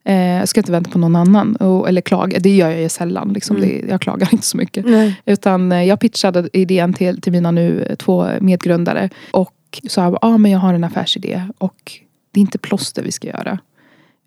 [0.06, 1.56] Eh, jag ska inte vänta på någon annan.
[1.56, 3.34] Och, eller klaga, det gör jag ju sällan.
[3.34, 3.62] Liksom.
[3.62, 4.86] Det, jag klagar inte så mycket.
[4.86, 5.22] Nej.
[5.26, 9.10] Utan eh, jag pitchade idén till, till mina nu eh, två medgrundare.
[9.32, 11.42] Och sa ja ah, men jag har en affärsidé.
[11.58, 11.92] Och
[12.32, 13.60] det är inte plåster vi ska göra.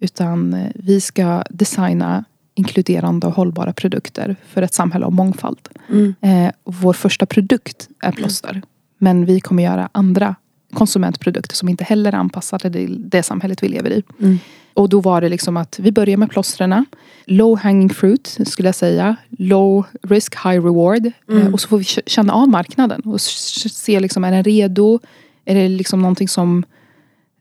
[0.01, 2.25] Utan eh, vi ska designa
[2.55, 5.69] inkluderande och hållbara produkter för ett samhälle av mångfald.
[5.89, 6.15] Mm.
[6.21, 8.63] Eh, vår första produkt är plåster.
[8.99, 10.35] Men vi kommer göra andra
[10.73, 14.03] konsumentprodukter som inte heller är anpassade till det samhället vi lever i.
[14.21, 14.39] Mm.
[14.75, 16.87] Och då var det liksom att vi börjar med plåstren.
[17.25, 19.17] Low hanging fruit skulle jag säga.
[19.29, 21.13] Low risk, high reward.
[21.31, 25.01] Eh, och så får vi känna av marknaden och se liksom, är den redo?
[25.45, 26.65] Är det liksom någonting som,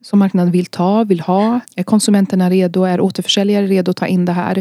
[0.05, 1.59] som marknaden vill ta, vill ha?
[1.75, 2.83] Är konsumenterna redo?
[2.83, 4.57] Är återförsäljare redo att ta in det här?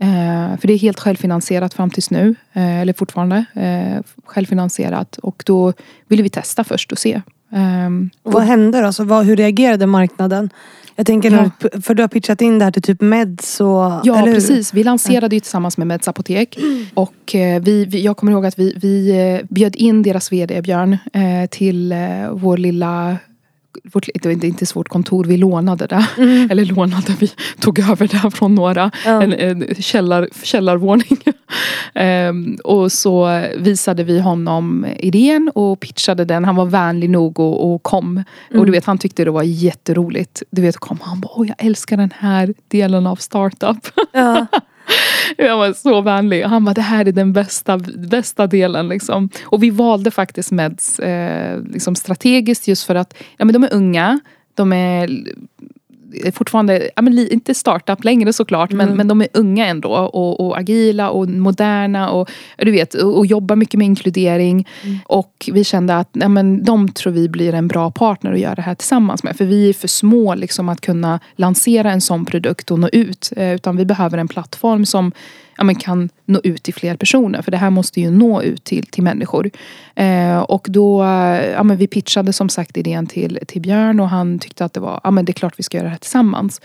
[0.00, 2.34] Eh, för det är helt självfinansierat fram tills nu.
[2.52, 5.18] Eh, eller fortfarande eh, självfinansierat.
[5.18, 5.72] Och då
[6.08, 7.22] ville vi testa först och se.
[7.52, 8.92] Ehm, Och vad hände då?
[8.92, 10.50] Så vad, hur reagerade marknaden?
[10.96, 11.50] Jag tänker, Ja.
[11.82, 14.00] för du har pitchat in det här till typ Meds och...
[14.04, 16.58] Ja precis, vi lanserade ju tillsammans med Meds apotek.
[16.94, 20.62] Och eh, vi, vi, jag kommer ihåg att vi, vi eh, bjöd in deras VD
[20.62, 21.94] Björn eh, till
[22.32, 23.16] vår lilla
[23.84, 26.06] vårt, det inte, inte så vårt kontor, vi lånade det.
[26.50, 28.90] Eller lånade, vi tog över det från några.
[29.04, 29.22] Ja.
[29.22, 31.18] En, en källar, källarvåning.
[31.94, 36.44] Ehm, och så visade vi honom idén och pitchade den.
[36.44, 38.24] Han var vänlig nog och, och kom.
[38.54, 40.42] Och du vet, han tyckte det var jätteroligt.
[40.50, 43.88] Du vet, kom han bara, jag älskar den här delen av startup.
[44.12, 44.46] Ja.
[45.38, 46.42] Han var så vänlig.
[46.42, 48.88] Han bara, det här är den bästa, bästa delen.
[48.88, 49.28] Liksom.
[49.44, 53.74] Och vi valde faktiskt Meds eh, liksom strategiskt just för att ja, men de är
[53.74, 54.20] unga.
[54.54, 55.24] De är
[56.32, 60.58] fortfarande, ja, men inte startup längre såklart, men, men de är unga ändå och, och
[60.58, 64.68] agila och moderna och du vet, och, och jobbar mycket med inkludering.
[65.04, 68.54] Och vi kände att ja, men de tror vi blir en bra partner att göra
[68.54, 69.36] det här tillsammans med.
[69.36, 73.32] För vi är för små liksom, att kunna lansera en sån produkt och nå ut.
[73.36, 75.12] Eh, utan vi behöver en plattform som
[75.56, 77.42] ja, men kan nå ut till fler personer.
[77.42, 79.50] För det här måste ju nå ut till, till människor.
[79.94, 81.04] Eh, och då,
[81.54, 84.80] ja, men vi pitchade som sagt idén till, till Björn och han tyckte att det
[84.80, 86.60] var, ja men det är klart vi ska göra det här tillsammans.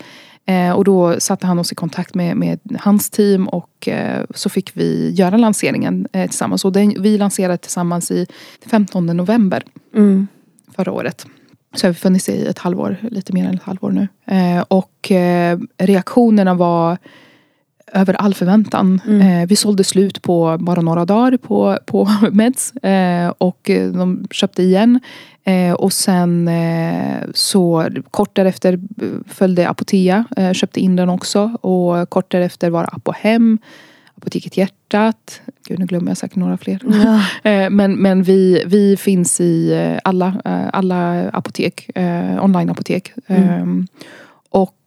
[0.46, 4.48] Eh, och då satte han oss i kontakt med, med hans team och eh, så
[4.48, 6.64] fick vi göra lanseringen eh, tillsammans.
[6.64, 8.26] Och den, vi lanserade tillsammans i
[8.70, 9.62] 15 november
[9.94, 10.28] Mm.
[10.76, 11.26] förra året.
[11.74, 14.08] Så har vi funnits i ett halvår, lite mer än ett halvår nu.
[14.36, 16.98] Eh, och eh, reaktionerna var
[17.92, 19.00] över all förväntan.
[19.08, 22.72] Eh, vi sålde slut på bara några dagar på, på Meds.
[22.72, 25.00] Eh, och eh, de köpte igen.
[25.44, 31.42] Eh, och sen eh, så kort därefter eh, följde Apotea, köpte in den också.
[31.60, 33.58] Och kort därefter var Apohem,
[34.14, 35.40] Apoteket Hjärtat.
[35.68, 36.78] Gud nu glömmer jag säkert några fler.
[36.84, 37.20] Ja.
[37.70, 40.40] Men, men vi, vi finns i alla,
[40.72, 41.90] alla apotek,
[42.40, 43.12] online-apotek.
[43.26, 43.86] Ehm,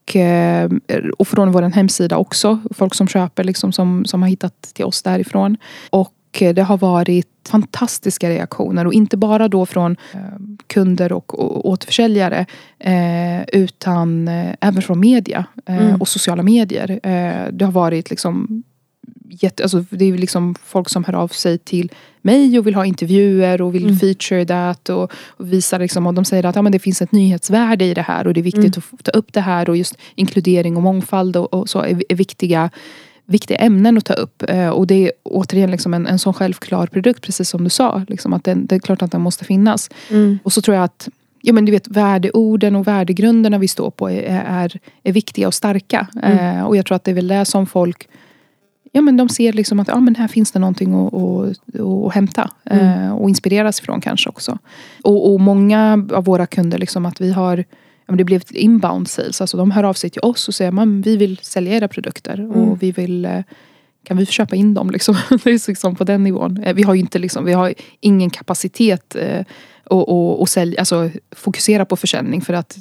[0.03, 0.69] Och, eh,
[1.17, 2.59] och från vår hemsida också.
[2.71, 5.57] Folk som köper liksom som, som har hittat till oss därifrån.
[5.89, 10.19] Och det har varit fantastiska reaktioner och inte bara då från eh,
[10.67, 12.45] kunder och, och återförsäljare
[12.79, 14.27] eh, utan
[14.61, 16.99] även från media eh, och sociala medier.
[17.51, 18.63] Det har varit liksom
[19.39, 22.75] jätte, alltså det är ju liksom folk som hör av sig till mig och vill
[22.75, 26.61] ha intervjuer och vill feature that och, och visa liksom, och de säger att ja,
[26.61, 29.11] men det finns ett nyhetsvärde i det här och det är viktigt att få ta
[29.11, 32.69] upp det här och just inkludering och mångfald och, och så är, är viktiga
[33.25, 34.43] viktiga ämnen att ta upp.
[34.47, 38.05] Eh, och det är återigen liksom en, en sån självklar produkt precis som du sa.
[38.07, 39.89] Liksom att den, det är klart att den måste finnas.
[40.09, 40.39] Mm.
[40.43, 41.09] Och så tror jag att
[41.41, 45.53] ja, men du vet, värdeorden och värdegrunderna vi står på är, är, är viktiga och
[45.53, 46.07] starka.
[46.23, 48.07] Eh, och jag tror att det är väl det som folk
[48.95, 52.13] ja, men de ser liksom att ja, men här finns det någonting att, att, att
[52.13, 52.49] hämta.
[52.65, 52.85] Mm.
[52.85, 54.57] Eh, och inspireras ifrån kanske också.
[55.03, 57.63] Och, och många av våra kunder, liksom att vi har
[58.07, 59.41] men det blev ett inbound sales.
[59.41, 62.33] Alltså de hör av sig till oss och säger man vi vill sälja era produkter.
[62.33, 62.51] Mm.
[62.51, 63.39] Och vi vill eh,
[64.03, 65.15] kan vi köpa in dem liksom?
[65.29, 66.63] Det är liksom på den nivån.
[66.63, 69.45] Eh, Vi har ju inte liksom, vi har ingen kapacitet eh,
[69.85, 72.77] och, och, och alltså, fokusera på försäljning för att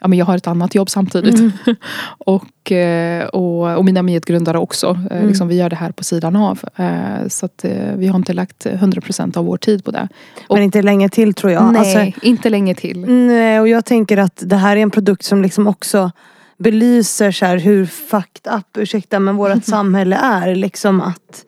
[0.00, 1.38] ja, men jag har ett annat jobb samtidigt.
[1.38, 1.52] Mm.
[2.18, 4.86] och, eh, och, och mina medgrundare också.
[5.10, 5.28] Eh, Mm.
[5.28, 6.60] Liksom, vi gör det här på sidan av.
[6.76, 7.64] Eh, Så att
[7.96, 10.08] vi har inte lagt 100% av vår tid på det.
[10.48, 11.72] Och- Men inte länge till tror jag.
[11.72, 13.00] Nej, Alltså, inte länge till.
[13.08, 16.10] Nej, och jag tänker att det här är en produkt som liksom också
[16.58, 20.54] belyser så hur fucked up, ursäkta, men vårt samhälle är.
[20.54, 21.44] Liksom att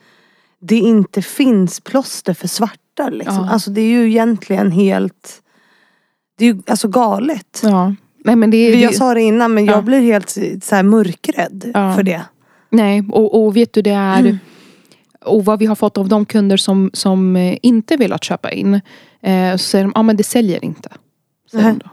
[0.61, 3.09] det inte finns plåster för svarta.
[3.11, 3.37] Liksom.
[3.45, 3.51] Ja.
[3.51, 5.43] Alltså det är ju egentligen helt,
[6.39, 7.61] det är ju alltså galet.
[7.63, 7.95] Ja.
[8.25, 9.73] Nej, men det, Jag det, sa det innan men Ja.
[9.73, 10.31] jag blir helt
[10.65, 11.95] så här mörkrädd Ja.
[11.95, 12.23] för det.
[12.71, 14.39] nej, och, och vet du det är Mm.
[15.25, 18.75] Och vad vi har fått av de kunder som, som eh, inte velat köpa in.
[19.23, 20.89] Eh, så säger de, ja ah, men det säljer inte.
[21.51, 21.91] Säger då.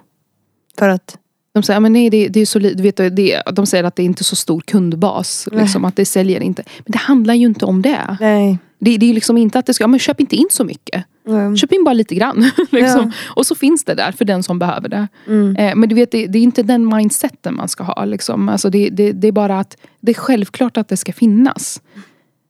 [0.80, 1.17] För att,
[1.53, 3.95] de säger, ja, men nej det, det är så du vet, det, De säger att
[3.95, 5.47] det är inte så stor kundbas.
[5.51, 6.63] Liksom, att det säljer inte.
[6.86, 8.17] Men det handlar ju inte om det.
[8.19, 8.57] nej.
[8.80, 11.05] Det, det är liksom inte att det ska, ja, men köp inte in så mycket.
[11.27, 11.57] Mm.
[11.57, 12.51] Köp in bara lite grann.
[12.71, 13.01] liksom.
[13.05, 13.11] Ja.
[13.36, 15.07] Och så finns det där för den som behöver det.
[15.27, 15.55] Mm.
[15.55, 18.05] Eh, men du vet, det, det är inte den mindseten man ska ha.
[18.05, 18.49] Liksom.
[18.49, 21.82] Alltså det, det, det är bara att det är självklart att det ska finnas.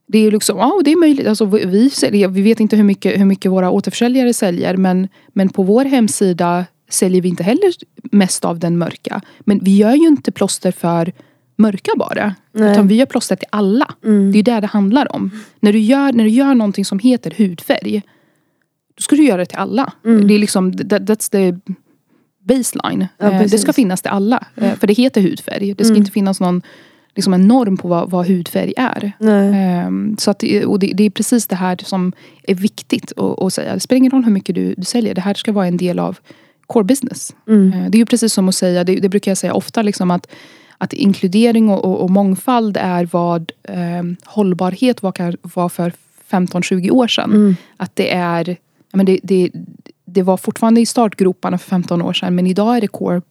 [0.08, 1.28] Det är liksom, ja det är möjligt.
[1.28, 4.78] Alltså, vi, vi säljer- vi vet inte hur mycket, hur mycket våra återförsäljare säljer.
[4.78, 7.74] Men, men på vår hemsida säljer vi inte heller
[8.12, 9.22] mest av den mörka.
[9.40, 11.14] Men vi gör ju inte plåster för
[11.60, 12.36] mörka bara.
[12.52, 12.72] Nej.
[12.72, 13.94] Utan vi gör plåster till alla.
[14.06, 14.32] Mm.
[14.32, 15.32] Det är det det handlar om.
[15.60, 18.02] När du gör, när du gör någonting som heter hudfärg.
[18.96, 19.94] Då ska du göra det till alla.
[20.06, 20.28] Mm.
[20.28, 21.54] Det är liksom, that, that's the
[22.44, 23.08] baseline.
[23.18, 24.44] Ja, Eh, det ska finnas till alla.
[24.56, 25.74] Eh, För det heter hudfärg.
[25.74, 25.98] Det ska Mm.
[26.02, 26.62] inte finnas någon
[27.16, 29.12] liksom en norm på vad, vad hudfärg är.
[29.22, 33.40] Ehm, så att, det- och det, det är precis det här som är viktigt att,
[33.44, 33.74] att säga.
[33.74, 35.14] Det spelar ingen roll hur mycket du, du säljer.
[35.16, 36.18] Det här ska vara en del av
[36.68, 37.36] core business.
[37.48, 37.74] Mm.
[37.74, 40.12] Eh, Det är ju precis som att säga, det, det brukar jag säga ofta, liksom
[40.12, 40.28] att,
[40.82, 45.94] att inkludering och, och, och mångfald är vad eh, hållbarhet var, var för
[46.30, 47.32] 15-20 år sedan.
[47.32, 47.56] Mm.
[47.78, 48.58] Att det är,
[48.94, 49.52] men det, det,
[50.06, 53.22] det var fortfarande i startgroparna för 15 år sedan men idag är det core,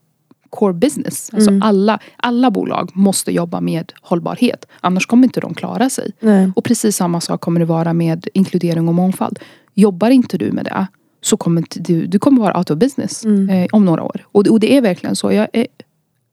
[0.51, 1.31] core business.
[1.33, 1.63] Alltså Mm.
[1.63, 4.67] alla, alla bolag måste jobba med hållbarhet.
[4.81, 6.11] Annars kommer inte de klara sig.
[6.21, 6.51] Nej.
[6.57, 9.39] Och precis samma sak kommer det vara med inkludering och mångfald.
[9.75, 10.87] Jobbar inte du med det
[11.21, 13.51] så kommer du, du kommer vara out of business Mm.
[13.51, 14.27] eh, om några år.
[14.33, 15.33] Och, och det är verkligen så.
[15.33, 15.67] Jag är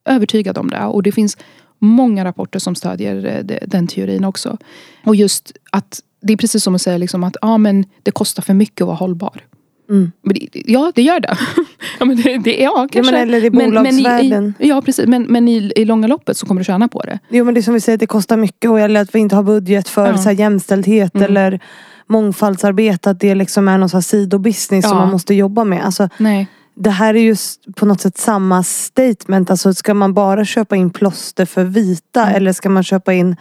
[0.06, 0.84] övertygad om det.
[0.86, 1.38] Och det finns
[1.80, 4.58] många rapporter som stödjer eh, den teorin också.
[5.06, 8.44] Och just att det är precis som att säga liksom att ah, men det kostar
[8.44, 9.42] för mycket att vara hållbar.
[9.90, 10.12] Mm.
[10.22, 11.38] Men ja, det gör det.
[12.00, 13.12] ja, men det, det ja, Ja, kanske.
[13.12, 14.54] men eller i bolagsvärlden.
[14.60, 15.06] i, i, ja, precis.
[15.08, 17.20] Men, men i, i långa loppet så kommer du tjäna på det.
[17.30, 19.36] Jo men det är som vi säger, det kostar mycket och eller att vi inte
[19.36, 20.18] har budget för Ja.
[20.18, 21.26] så här, jämställdhet Mm.
[21.26, 21.60] eller
[22.08, 23.10] mångfaldsarbete.
[23.10, 25.04] Att det liksom är någon så här sidobusiness som Ja.
[25.04, 25.86] man måste jobba med.
[25.86, 26.48] Alltså, Nej.
[26.76, 27.36] Det här är ju
[27.76, 29.52] på något sätt samma statement.
[29.52, 32.36] Alltså, ska man bara köpa in plåster för vita Mm.
[32.36, 33.36] eller ska man köpa in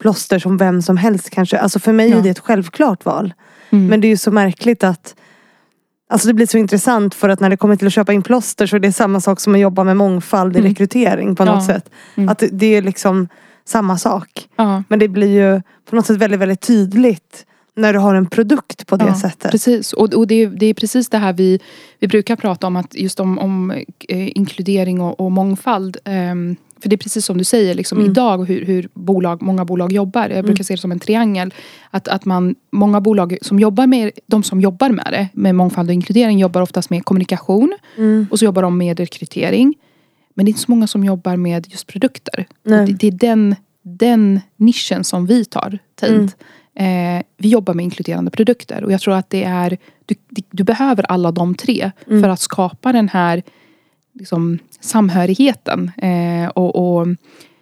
[0.00, 1.58] plåster som vem som helst kanske?
[1.58, 2.18] Alltså för mig Ja.
[2.18, 3.34] är det ett självklart val.
[3.70, 3.86] Mm.
[3.86, 5.14] Men det är ju så märkligt att
[6.12, 8.66] Alltså det blir så intressant för att när det kommer till att köpa in plåster
[8.66, 10.68] så är det samma sak som att jobba med mångfald i Mm.
[10.70, 11.74] rekrytering på något Ja.
[11.74, 11.90] sätt.
[12.14, 12.28] Mm.
[12.28, 13.28] Att det, det är liksom
[13.64, 14.48] samma sak.
[14.56, 14.82] ja.
[14.88, 17.46] Men det blir ju på något sätt väldigt, väldigt tydligt
[17.80, 19.50] när du har en produkt på det Ja, sättet.
[19.50, 21.60] Precis, och, och det, är, det är precis det här vi,
[21.98, 23.70] vi brukar prata om, att just om, om
[24.08, 25.96] eh, inkludering och, och mångfald.
[26.04, 28.10] ehm, för det är precis som du säger, liksom, Mm.
[28.10, 30.28] idag hur, hur bolag, många bolag jobbar.
[30.28, 31.54] Jag brukar se det som en triangel.
[31.90, 35.88] Att, att man, många bolag som jobbar med, de som jobbar med det, med mångfald
[35.88, 37.76] och inkludering, jobbar oftast med kommunikation.
[37.96, 38.26] Mm.
[38.30, 39.74] Och så jobbar de med rekrytering.
[40.34, 42.46] Men det är inte så många som jobbar med just produkter.
[42.62, 46.32] Det, det är den, den nischen som vi tar tid.
[46.74, 50.14] Eh, vi jobbar med inkluderande produkter och jag tror att det är du,
[50.50, 52.22] du behöver alla de tre Mm.
[52.22, 53.42] för att skapa den här
[54.12, 55.90] liksom, samhörigheten.
[55.96, 57.06] Eh, och, och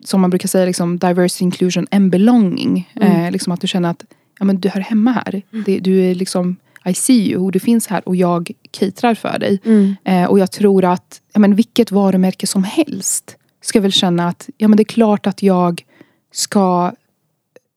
[0.05, 2.93] som man brukar säga, liksom, diversity, inclusion and belonging.
[3.01, 4.05] Eh, liksom att du känner att
[4.39, 5.43] ja, men du hör hemma här.
[5.67, 9.39] Det, du är liksom I see you och du finns här och jag caterar för
[9.39, 9.61] dig.
[9.65, 9.97] Mm.
[10.05, 14.49] Eh, och jag tror att ja, men vilket varumärke som helst ska väl känna att
[14.57, 15.85] ja, men det är klart att jag
[16.33, 16.93] ska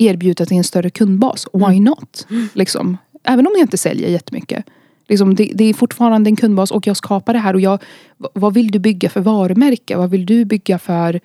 [0.02, 1.48] erbjuda till en större kundbas.
[1.54, 2.28] Why not?
[2.54, 2.98] Liksom.
[3.24, 4.66] Även om jag inte säljer jättemycket.
[5.08, 7.54] Liksom, det, det är fortfarande en kundbas och jag skapar det här.
[7.54, 7.80] Och jag,
[8.18, 9.98] vad vill du bygga för varumärke?
[9.98, 11.20] Vad vill du bygga för...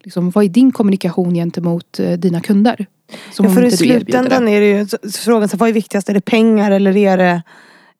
[0.00, 2.86] Liksom, vad är din kommunikation gentemot eh, dina kunder?
[3.38, 6.08] Ja, för i slutändan är det ju frågan, så, vad är viktigast?
[6.08, 7.42] Är det pengar eller är det,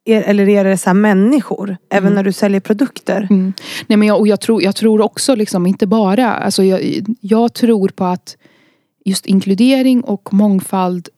[0.05, 1.77] är, eller är det så människor?
[1.91, 3.27] Även när du säljer produkter.
[3.31, 3.53] Mm.
[3.87, 7.53] Nej, men jag, och jag, tror, jag tror också liksom inte bara, alltså jag, jag
[7.53, 8.37] tror på att
[9.07, 11.09] just inkludering och mångfald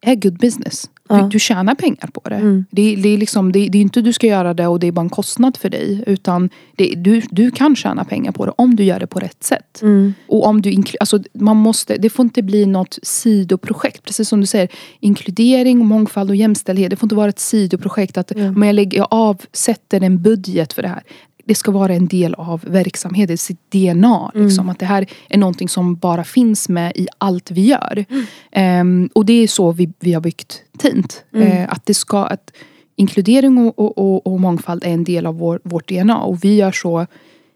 [0.00, 0.90] är good business.
[1.08, 1.16] Ja.
[1.16, 2.34] Du, du tjänar pengar på det.
[2.34, 2.64] Mm.
[2.70, 4.92] Det, det, är liksom, det, det är inte du ska göra det och det är
[4.92, 6.04] bara en kostnad för dig.
[6.06, 9.44] Utan det, du, du kan tjäna pengar på det om du gör det på rätt
[9.44, 9.82] sätt.
[9.82, 10.14] Mm.
[10.28, 14.04] Och om du alltså man måste, det får inte bli något sidoprojekt.
[14.04, 14.68] Precis som du säger,
[15.00, 16.90] inkludering, mångfald och jämställdhet.
[16.90, 18.18] Det får inte vara ett sidoprojekt.
[18.18, 18.56] Att Mm.
[18.56, 21.02] om jag, lägger, jag avsätter en budget för det här.
[21.44, 24.30] Det ska vara en del av verksamheten, sitt DNA.
[24.34, 28.04] Liksom, Att det här är någonting som bara finns med i allt vi gör.
[28.52, 31.24] Ehm, och det är så vi, vi har byggt Tint.
[31.42, 32.52] Eh, att det ska, att
[32.96, 36.18] inkludering och, och, och, och mångfald är en del av vår, vårt DNA.
[36.22, 37.06] Och vi gör så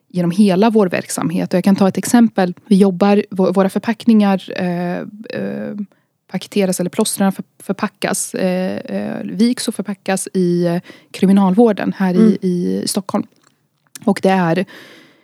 [0.09, 1.53] genom hela vår verksamhet.
[1.53, 2.55] Och jag kan ta ett exempel.
[2.67, 5.75] Vi jobbar, vå- våra förpackningar eh, eh,
[6.33, 10.81] paketeras eller plåstren för, förpackas, eh, eh, viks och förpackas i
[11.11, 13.27] kriminalvården här i, i Stockholm.
[14.05, 14.65] Och det är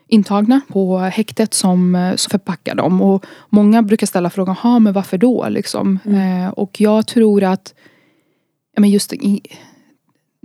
[0.09, 3.03] intagna på häktet som, eh, som förpackar dem.
[3.03, 5.49] Och många brukar ställa frågan, ha men varför då?
[5.49, 5.99] Liksom.
[6.05, 7.75] Eh, och jag tror att
[8.77, 9.43] men just i,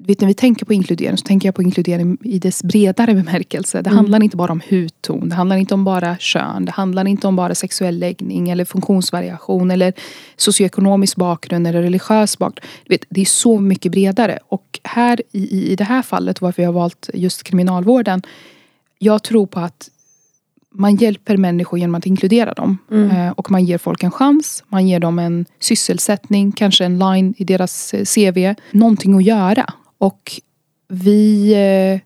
[0.08, 3.82] vet, när vi tänker på inkludering så tänker jag på inkludering i dess bredare bemärkelse.
[3.82, 7.28] Det handlar inte bara om hudton, det handlar inte om bara kön, det handlar inte
[7.28, 9.94] om bara sexuell läggning eller funktionsvariation eller
[10.36, 12.70] socioekonomisk bakgrund eller religiös bakgrund.
[12.90, 14.40] Vet, det är så mycket bredare.
[14.48, 18.22] Och här i, i- det här fallet, varför jag har valt just kriminalvården.
[19.00, 19.90] Jag tror på att
[20.78, 22.78] man hjälper människor genom att inkludera dem.
[22.92, 24.64] Eh, och man ger folk en chans.
[24.68, 28.54] Man ger dem en sysselsättning, kanske en line i deras eh, CV.
[28.72, 29.74] Någonting att göra.
[30.06, 30.42] Och
[30.88, 31.54] vi...
[31.54, 32.02] Eh,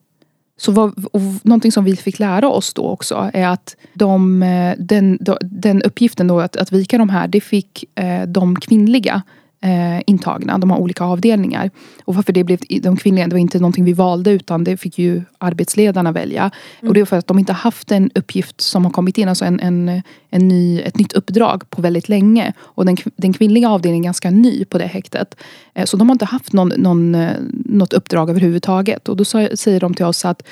[0.58, 4.76] så vad, och någonting som vi fick lära oss då också är att de, eh,
[4.80, 9.22] den, den uppgiften då att, att vika de här, det fick eh, de kvinnliga
[9.62, 10.58] eh, intagna.
[10.58, 11.72] De har olika avdelningar.
[12.06, 15.00] Och varför det blev de kvinnliga, det var inte någonting vi valde utan det fick
[15.00, 16.52] ju arbetsledarna välja.
[16.82, 19.46] Och det är för att de inte haft en uppgift som har kommit in, alltså
[19.46, 22.54] en, en, en ny, ett nytt uppdrag på väldigt länge.
[22.60, 25.36] Och den, den kvinnliga avdelningen är ganska ny på det häktet.
[25.74, 29.10] Eh, så de har inte haft någon, någon, eh, något uppdrag överhuvudtaget.
[29.10, 30.44] Och då sa, säger de till oss att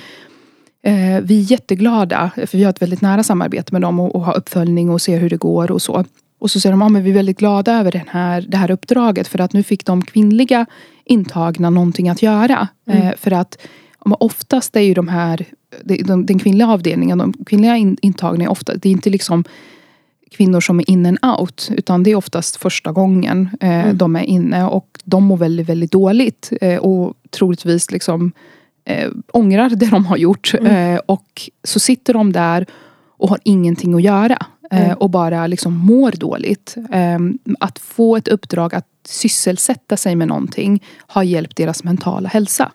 [0.87, 4.21] Eh, vi är jätteglada, för vi har ett väldigt nära samarbete med dem och, och
[4.21, 6.05] har uppföljning och ser hur det går och så.
[6.39, 8.71] Och så säger de, ja, men vi är väldigt glada över den här, det här
[8.71, 10.65] uppdraget för att nu fick de kvinnliga
[11.05, 12.67] intagna någonting att göra.
[12.89, 13.57] Eh, för att
[13.99, 15.45] ja, men oftast är ju de här,
[15.83, 19.43] de, de, den kvinnliga avdelningen, de kvinnliga in, intagna är ofta, det är inte liksom
[20.31, 21.69] kvinnor som är in and out.
[21.77, 25.91] Utan det är oftast första gången eh, de är inne och de mår väldigt, väldigt
[25.91, 26.53] dåligt.
[26.61, 28.31] Eh, och troligtvis liksom
[28.85, 30.53] eh, ångrar det de har gjort.
[30.61, 32.65] Eh, och så sitter de där
[33.17, 34.45] och har ingenting att göra.
[34.71, 36.75] Eh, och bara liksom mår dåligt.
[36.91, 37.19] Eh,
[37.59, 42.71] att få ett uppdrag att sysselsätta sig med någonting har hjälpt deras mentala hälsa.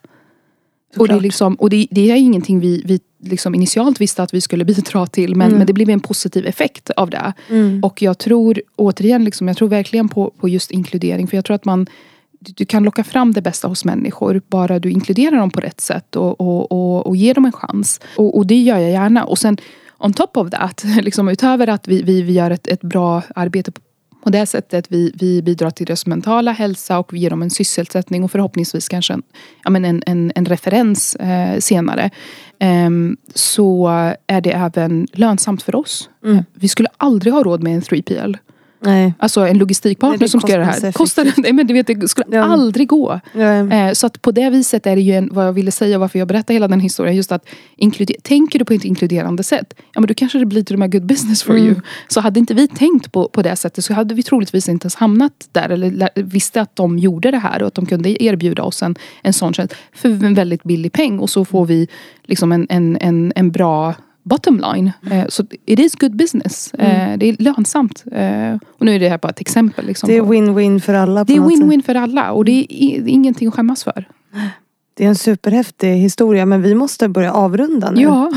[0.97, 1.23] Och, det, är Såklart.
[1.23, 5.07] liksom, och det, det är ingenting vi, vi liksom initialt visste att vi skulle bidra
[5.07, 5.37] till.
[5.37, 7.33] Men, men det blev en positiv effekt av det.
[7.83, 11.27] Och jag tror återigen, liksom, jag tror verkligen på, på just inkludering.
[11.27, 11.87] För jag tror att man
[12.45, 14.43] du, du kan locka fram det bästa hos människor.
[14.49, 18.01] Bara du inkluderar dem på rätt sätt och, och, och, och ger dem en chans.
[18.17, 19.25] Och, och det gör jag gärna.
[19.25, 19.57] Och sen
[20.03, 23.73] on top of that, liksom utöver att vi, vi, vi gör ett, ett bra arbete
[23.73, 23.81] på
[24.25, 27.51] på det sättet vi, vi bidrar till deras mentala hälsa och vi ger dem en
[27.51, 29.23] sysselsättning och förhoppningsvis kanske en,
[29.65, 32.11] ja, men en, en, en referens eh, senare.
[32.59, 33.89] Ehm, så
[34.27, 36.11] är det även lönsamt för oss.
[36.25, 36.45] Mm.
[36.55, 38.39] Vi skulle aldrig ha råd med en 3PL.
[38.85, 39.15] Nej.
[39.19, 40.93] Alltså en logistikpartner Nej, som ska göra det här.
[40.93, 42.43] Kostar, nej, men du vet, det skulle Ja.
[42.45, 43.21] aldrig gå.
[43.35, 46.19] Eh, Så att på det viset är det ju en, vad jag ville säga, varför
[46.19, 47.17] jag berättar hela den historien.
[47.17, 50.63] Just att inkluder, tänker du på ett inkluderande sätt, ja men då kanske det blir
[50.63, 51.75] till och med good business for you.
[52.09, 54.95] Så hade inte vi tänkt på, på det sättet så hade vi troligtvis inte ens
[54.95, 55.69] hamnat där.
[55.69, 59.33] Eller visste att de gjorde det här och att de kunde erbjuda oss en, en
[59.33, 61.19] sån tjänst för en väldigt billig peng.
[61.19, 61.89] Och så får vi
[62.25, 64.93] liksom en, en, en, en bra bottom line.
[65.11, 66.75] Eh, Så it is good business.
[66.75, 68.05] Eh, Det är lönsamt.
[68.13, 69.87] Eh, Och nu är det här bara ett exempel.
[69.87, 71.25] Liksom Det är win-win för alla.
[71.25, 74.05] det är win-win för alla och det är ingenting att skämmas för.
[74.95, 78.03] Det är en superhäftig historia men vi måste börja avrunda nu.
[78.03, 78.33] Ja.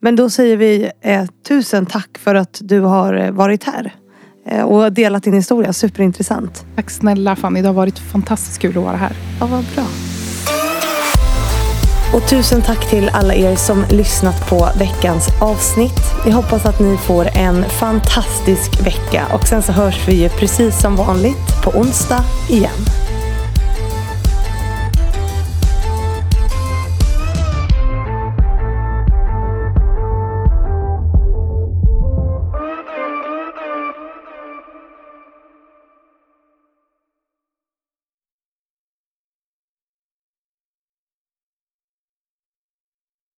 [0.00, 3.94] Men då säger vi eh, tusen tack för att du har varit här.
[4.46, 5.72] Eh, och delat din historia.
[5.72, 6.64] Superintressant.
[6.76, 9.12] Tack snälla Fanny, det har varit fantastiskt kul att vara här.
[9.40, 9.84] Ja, vad bra.
[12.16, 16.00] Och tusen tack till alla er som lyssnat på veckans avsnitt.
[16.26, 20.80] Jag hoppas att ni får en fantastisk vecka och sen så hörs vi ju precis
[20.80, 23.05] som vanligt på onsdag igen.